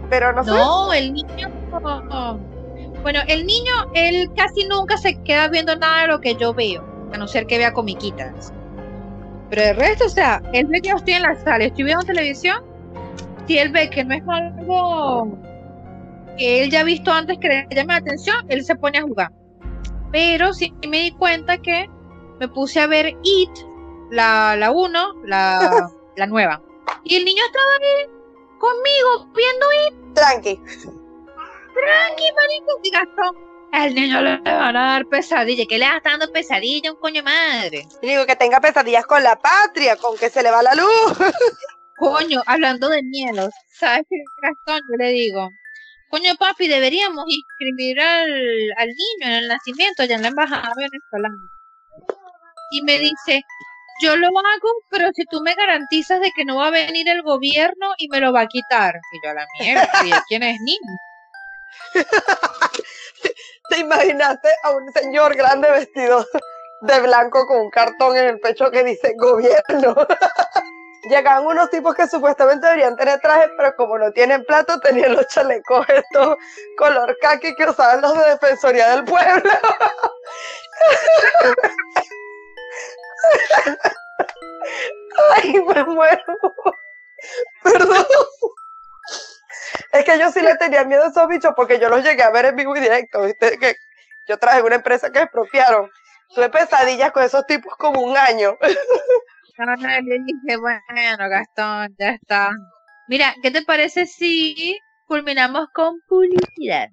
Pero 0.10 0.34
no, 0.34 0.44
no 0.44 0.94
el 0.94 1.14
niño. 1.14 1.50
Bueno, 3.02 3.22
el 3.28 3.46
niño, 3.46 3.74
él 3.94 4.30
casi 4.36 4.66
nunca 4.66 4.98
se 4.98 5.22
queda 5.24 5.48
viendo 5.48 5.76
nada 5.78 6.02
de 6.02 6.08
lo 6.08 6.20
que 6.20 6.36
yo 6.36 6.54
veo, 6.54 6.84
a 7.14 7.18
no 7.18 7.28
ser 7.28 7.46
que 7.48 7.58
vea 7.58 7.74
comiquitas. 7.74 8.54
Pero 9.50 9.62
el 9.62 9.76
resto, 9.76 10.06
o 10.06 10.10
sea, 10.10 10.42
él 10.54 10.68
ve 10.68 10.82
que 10.82 10.90
yo 10.90 10.96
estoy 10.96 11.16
en 11.16 11.24
la 11.24 11.36
sala, 11.36 11.66
estoy 11.66 11.84
viendo 11.84 12.06
televisión. 12.06 12.64
Si 13.48 13.58
él 13.58 13.72
ve 13.72 13.90
que 13.90 14.04
no 14.04 14.16
es 14.16 14.24
algo 14.28 15.38
que 16.38 16.64
él 16.64 16.72
ya 16.72 16.82
ha 16.82 16.84
visto 16.84 17.12
antes 17.12 17.38
que 17.40 17.48
le 17.50 17.68
llame 17.76 17.94
la 17.94 18.00
atención, 18.00 18.46
él 18.48 18.64
se 18.64 18.76
pone 18.76 19.00
a 19.00 19.02
jugar. 19.02 19.32
Pero 20.12 20.54
sí 20.54 20.74
me 20.88 21.00
di 21.00 21.12
cuenta 21.12 21.58
que 21.58 21.90
me 22.40 22.48
puse 22.48 22.80
a 22.80 22.88
ver 22.88 23.14
It 23.24 23.50
la, 24.10 24.56
la 24.58 24.72
uno, 24.72 25.14
la, 25.26 25.90
la 26.16 26.28
nueva. 26.28 26.62
Y 27.04 27.16
el 27.16 27.26
niño 27.26 27.44
estaba 27.46 27.72
ahí 27.74 28.10
conmigo 28.58 29.34
viendo 29.36 29.66
y 29.74 30.14
Tranqui. 30.14 30.56
Tranqui, 31.74 32.26
marico, 32.36 32.80
y 32.84 32.92
Gastón. 32.92 33.51
Al 33.72 33.96
niño 33.96 34.22
le 34.22 34.38
van 34.40 34.76
a 34.76 34.86
dar 34.94 35.06
pesadilla. 35.06 35.64
¿Qué 35.68 35.78
le 35.78 35.86
está 35.86 36.12
dando 36.12 36.32
pesadilla 36.32 36.92
un 36.92 37.00
coño 37.00 37.24
madre? 37.24 37.88
digo 38.02 38.26
que 38.26 38.36
tenga 38.36 38.60
pesadillas 38.60 39.06
con 39.06 39.24
la 39.24 39.38
patria, 39.38 39.96
con 39.96 40.18
que 40.18 40.30
se 40.30 40.44
le 40.44 40.52
va 40.52 40.62
la 40.62 40.76
luz. 40.76 41.18
coño, 41.98 42.42
hablando 42.46 42.90
de 42.90 43.02
miedos, 43.04 43.54
¿sabes 43.80 44.04
qué, 44.10 44.18
Gastón? 44.42 44.82
Yo 44.90 44.98
le 44.98 45.12
digo, 45.12 45.50
coño 46.10 46.36
papi, 46.38 46.68
deberíamos 46.68 47.26
inscribir 47.28 48.02
al, 48.02 48.30
al 48.78 48.88
niño 48.88 49.22
en 49.22 49.32
el 49.32 49.48
nacimiento 49.48 50.04
allá 50.04 50.16
en 50.16 50.24
la 50.24 50.28
embajada 50.30 50.74
venezolana. 50.76 51.50
Y 52.72 52.82
me 52.82 53.00
dice, 53.00 53.44
yo 54.02 54.16
lo 54.18 54.28
hago, 54.28 54.70
pero 54.90 55.12
si 55.14 55.24
tú 55.26 55.42
me 55.42 55.54
garantizas 55.54 56.20
de 56.20 56.32
que 56.36 56.44
no 56.44 56.58
va 56.58 56.68
a 56.68 56.72
venir 56.72 57.08
el 57.08 57.22
gobierno 57.22 57.94
y 57.98 58.10
me 58.10 58.20
lo 58.20 58.34
va 58.34 58.42
a 58.42 58.48
quitar. 58.48 58.96
Y 59.14 59.26
yo 59.26 59.32
a 59.32 59.34
la 59.36 59.48
mierda, 59.60 60.24
quién 60.28 60.44
es 60.44 60.60
niño? 60.62 60.98
¿Te 63.70 63.80
imaginaste 63.80 64.50
a 64.64 64.72
un 64.72 64.92
señor 64.94 65.36
grande 65.36 65.70
vestido 65.72 66.26
de 66.82 67.00
blanco 67.02 67.46
con 67.46 67.62
un 67.62 67.70
cartón 67.70 68.18
en 68.18 68.26
el 68.26 68.40
pecho 68.40 68.72
que 68.72 68.84
dice 68.84 69.14
gobierno? 69.18 69.96
Llegaban 71.10 71.48
unos 71.48 71.70
tipos 71.72 71.96
que 71.96 72.08
supuestamente 72.08 72.68
deberían 72.68 72.96
tener 72.96 73.20
trajes, 73.22 73.50
pero 73.58 73.76
como 73.76 73.98
no 73.98 74.12
tienen 74.12 74.46
plato, 74.46 74.80
tenían 74.80 75.16
los 75.16 75.28
chalecos 75.28 75.84
estos 75.90 76.38
color 76.78 77.18
kaki 77.22 77.56
que 77.56 77.66
usaban 77.66 78.02
los 78.02 78.14
de 78.14 78.30
Defensoría 78.30 78.96
del 78.96 79.04
Pueblo. 79.06 79.52
Ay, 85.36 85.54
me 85.54 85.84
muero. 85.86 86.24
Perdón. 87.64 88.06
Es 89.92 90.06
que 90.06 90.20
yo 90.20 90.32
sí 90.32 90.42
le 90.42 90.56
tenía 90.56 90.84
miedo 90.84 91.04
a 91.04 91.08
esos 91.08 91.28
bichos 91.28 91.54
porque 91.56 91.80
yo 91.80 91.90
los 91.90 92.04
llegué 92.04 92.24
a 92.24 92.32
ver 92.32 92.46
en 92.46 92.56
vivo 92.56 92.76
y 92.76 92.80
directo, 92.80 93.24
¿viste? 93.24 93.58
Que 93.58 93.76
yo 94.28 94.38
traje 94.38 94.62
una 94.62 94.76
empresa 94.76 95.12
que 95.12 95.20
expropiaron 95.20 95.90
tuve 96.34 96.50
pesadillas 96.50 97.12
con 97.12 97.24
esos 97.24 97.46
tipos 97.46 97.76
como 97.78 98.02
un 98.02 98.18
año. 98.18 98.58
Le 99.58 100.20
dije, 100.26 100.58
bueno, 100.58 101.30
Gastón, 101.30 101.96
ya 102.00 102.12
está. 102.12 102.52
Mira, 103.08 103.36
¿qué 103.44 103.52
te 103.52 103.64
parece 103.64 104.06
si 104.06 104.78
culminamos 105.06 105.68
con 105.74 106.00
publicidad? 106.08 106.88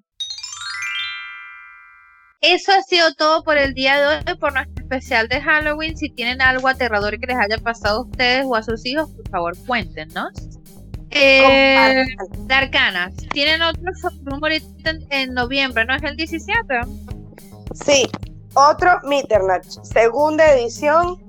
Eso 2.40 2.72
ha 2.72 2.82
sido 2.82 3.14
todo 3.14 3.42
por 3.42 3.58
el 3.58 3.74
día 3.74 3.98
de 3.98 4.06
hoy, 4.06 4.38
por 4.38 4.52
nuestro 4.52 4.84
especial 4.84 5.28
de 5.28 5.40
Halloween. 5.40 5.96
Si 5.96 6.10
tienen 6.10 6.40
algo 6.40 6.68
aterrador 6.68 7.18
que 7.18 7.26
les 7.26 7.36
haya 7.36 7.58
pasado 7.58 7.98
a 7.98 8.02
ustedes 8.02 8.44
o 8.46 8.54
a 8.54 8.62
sus 8.62 8.84
hijos, 8.86 9.10
por 9.10 9.28
favor, 9.28 9.66
cuéntenos. 9.66 10.57
Eh, 11.20 12.04
Darkanas, 12.46 13.12
tienen 13.32 13.62
otro 13.62 13.92
rumor 14.24 14.52
en, 14.52 14.62
en 15.10 15.34
noviembre, 15.34 15.84
¿no 15.84 15.94
es 15.94 16.02
el 16.02 16.16
17? 16.16 16.80
Sí, 17.84 18.08
otro 18.54 19.00
Mitternacht, 19.04 19.82
segunda 19.82 20.52
edición, 20.52 21.22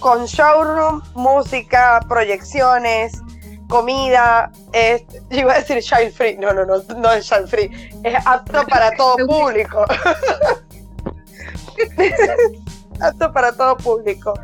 con 0.00 0.26
showroom, 0.26 1.02
música, 1.14 2.00
proyecciones, 2.08 3.20
comida. 3.68 4.50
Es, 4.72 5.02
yo 5.30 5.40
iba 5.40 5.54
a 5.54 5.60
decir 5.60 5.82
child 5.82 6.12
free, 6.12 6.36
no, 6.38 6.52
no, 6.52 6.64
no, 6.64 6.82
no 6.96 7.12
es 7.12 7.26
child 7.26 7.48
free, 7.48 7.70
es 8.04 8.26
apto 8.26 8.64
para 8.66 8.90
todo 8.92 9.16
público. 9.26 9.84
apto 13.00 13.32
para 13.32 13.52
todo 13.52 13.76
público. 13.76 14.34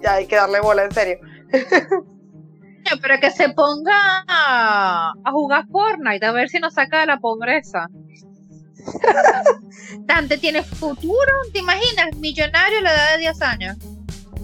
ya 0.00 0.14
hay 0.14 0.28
que 0.28 0.36
darle 0.36 0.60
bola, 0.60 0.84
en 0.84 0.92
serio. 0.92 1.18
Pero 1.50 3.20
que 3.20 3.32
se 3.32 3.48
ponga 3.48 4.24
a, 4.28 5.12
jugar 5.32 5.66
Fortnite, 5.72 6.24
a 6.24 6.30
ver 6.30 6.48
si 6.48 6.60
nos 6.60 6.74
saca 6.74 7.00
de 7.00 7.06
la 7.06 7.18
pobreza. 7.18 7.88
Dante 10.06 10.38
tiene 10.38 10.62
futuro, 10.62 11.32
¿te 11.52 11.58
imaginas? 11.58 12.14
Millonario 12.18 12.78
a 12.78 12.82
la 12.82 12.94
edad 12.94 13.12
de 13.14 13.18
10 13.18 13.42
años. 13.42 13.76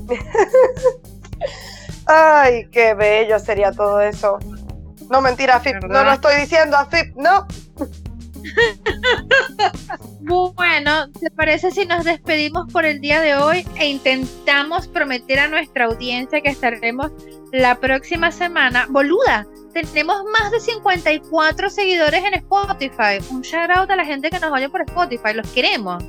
Ay, 2.12 2.68
qué 2.72 2.94
bello 2.94 3.38
sería 3.38 3.70
todo 3.70 4.00
eso. 4.00 4.40
No, 5.08 5.20
mentira, 5.20 5.56
Afip, 5.56 5.76
no 5.84 6.02
lo 6.02 6.12
estoy 6.12 6.40
diciendo, 6.40 6.76
Afip, 6.76 7.14
no. 7.14 7.46
Bueno, 10.20 11.08
¿te 11.12 11.30
parece 11.30 11.70
si 11.70 11.86
nos 11.86 12.04
despedimos 12.04 12.72
por 12.72 12.84
el 12.84 13.00
día 13.00 13.20
de 13.20 13.36
hoy 13.36 13.66
e 13.78 13.88
intentamos 13.88 14.88
prometer 14.88 15.38
a 15.38 15.48
nuestra 15.48 15.84
audiencia 15.86 16.40
que 16.40 16.50
estaremos 16.50 17.12
la 17.52 17.76
próxima 17.76 18.32
semana? 18.32 18.86
Boluda, 18.90 19.46
tenemos 19.72 20.24
más 20.32 20.50
de 20.50 20.60
54 20.60 21.70
seguidores 21.70 22.24
en 22.24 22.34
Spotify. 22.34 23.18
Un 23.30 23.42
shout 23.42 23.70
out 23.70 23.90
a 23.90 23.96
la 23.96 24.04
gente 24.04 24.30
que 24.30 24.40
nos 24.40 24.52
oye 24.52 24.68
por 24.68 24.82
Spotify, 24.82 25.32
los 25.34 25.48
queremos. 25.50 26.02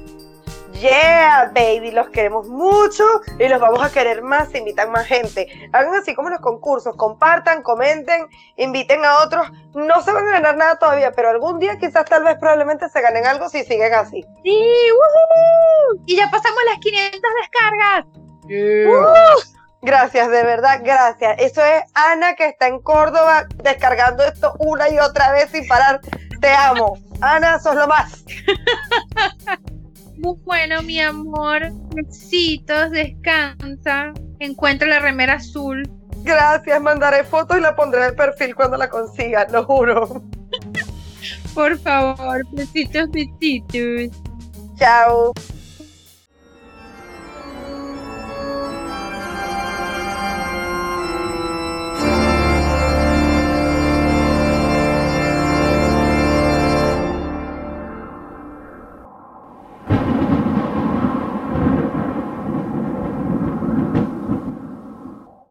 Yeah, 0.74 1.52
baby, 1.54 1.92
los 1.92 2.10
queremos 2.10 2.48
mucho 2.48 3.04
y 3.38 3.48
los 3.48 3.60
vamos 3.60 3.84
a 3.84 3.92
querer 3.92 4.22
más 4.22 4.50
si 4.50 4.60
invitan 4.60 4.92
más 4.92 5.06
gente. 5.06 5.48
Hagan 5.74 5.94
así 5.96 6.16
como 6.16 6.30
los 6.30 6.40
concursos, 6.40 6.96
compartan, 6.96 7.62
comenten, 7.62 8.28
inviten 8.58 9.04
a 9.06 9.20
otros. 9.20 9.48
No 9.74 10.02
se 10.02 10.12
van 10.12 10.28
a 10.28 10.32
ganar 10.32 10.58
nada 10.58 10.78
todavía, 10.78 11.12
pero 11.12 11.30
algún 11.30 11.60
día 11.60 11.78
quizás 11.78 12.06
tal 12.06 12.24
vez 12.24 12.38
probablemente 12.40 12.90
se 12.90 13.02
ganen 13.02 13.26
algo 13.26 13.50
si 13.50 13.64
siguen 13.64 13.94
así. 13.94 14.26
Sí, 14.44 14.90
woohoo. 14.92 16.04
Y 16.06 16.16
ya 16.16 16.30
pasamos 16.32 16.60
las 16.66 16.80
500 16.80 17.22
descargas. 17.42 18.06
Uh, 18.46 19.40
gracias, 19.82 20.30
de 20.30 20.44
verdad, 20.44 20.80
gracias. 20.84 21.36
Eso 21.40 21.64
es 21.64 21.84
Ana 21.94 22.36
que 22.36 22.48
está 22.48 22.68
en 22.68 22.80
Córdoba 22.80 23.46
descargando 23.64 24.24
esto 24.24 24.54
una 24.60 24.90
y 24.90 25.00
otra 25.00 25.32
vez 25.32 25.50
sin 25.52 25.68
parar. 25.68 26.02
Te 26.40 26.50
amo. 26.52 26.98
Ana, 27.22 27.60
sos 27.60 27.76
lo 27.76 27.88
más. 27.88 28.24
Muy 30.22 30.38
bueno, 30.46 30.82
mi 30.84 31.00
amor. 31.00 31.72
Besitos, 31.96 32.92
descansa. 32.92 34.14
Encuentra 34.40 34.88
la 34.88 35.00
remera 35.00 35.34
azul. 35.34 35.90
Gracias, 36.24 36.80
mandaré 36.80 37.24
fotos 37.24 37.58
y 37.58 37.62
la 37.62 37.76
pondré 37.76 38.02
en 38.02 38.10
el 38.10 38.16
perfil 38.16 38.54
cuando 38.56 38.78
la 38.78 38.88
consiga, 38.88 39.48
lo 39.50 39.66
juro. 39.66 40.24
Por 41.56 41.78
favor, 41.80 42.41
besitos, 42.52 43.10
besitos. 43.10 44.16
Chao. 44.78 45.34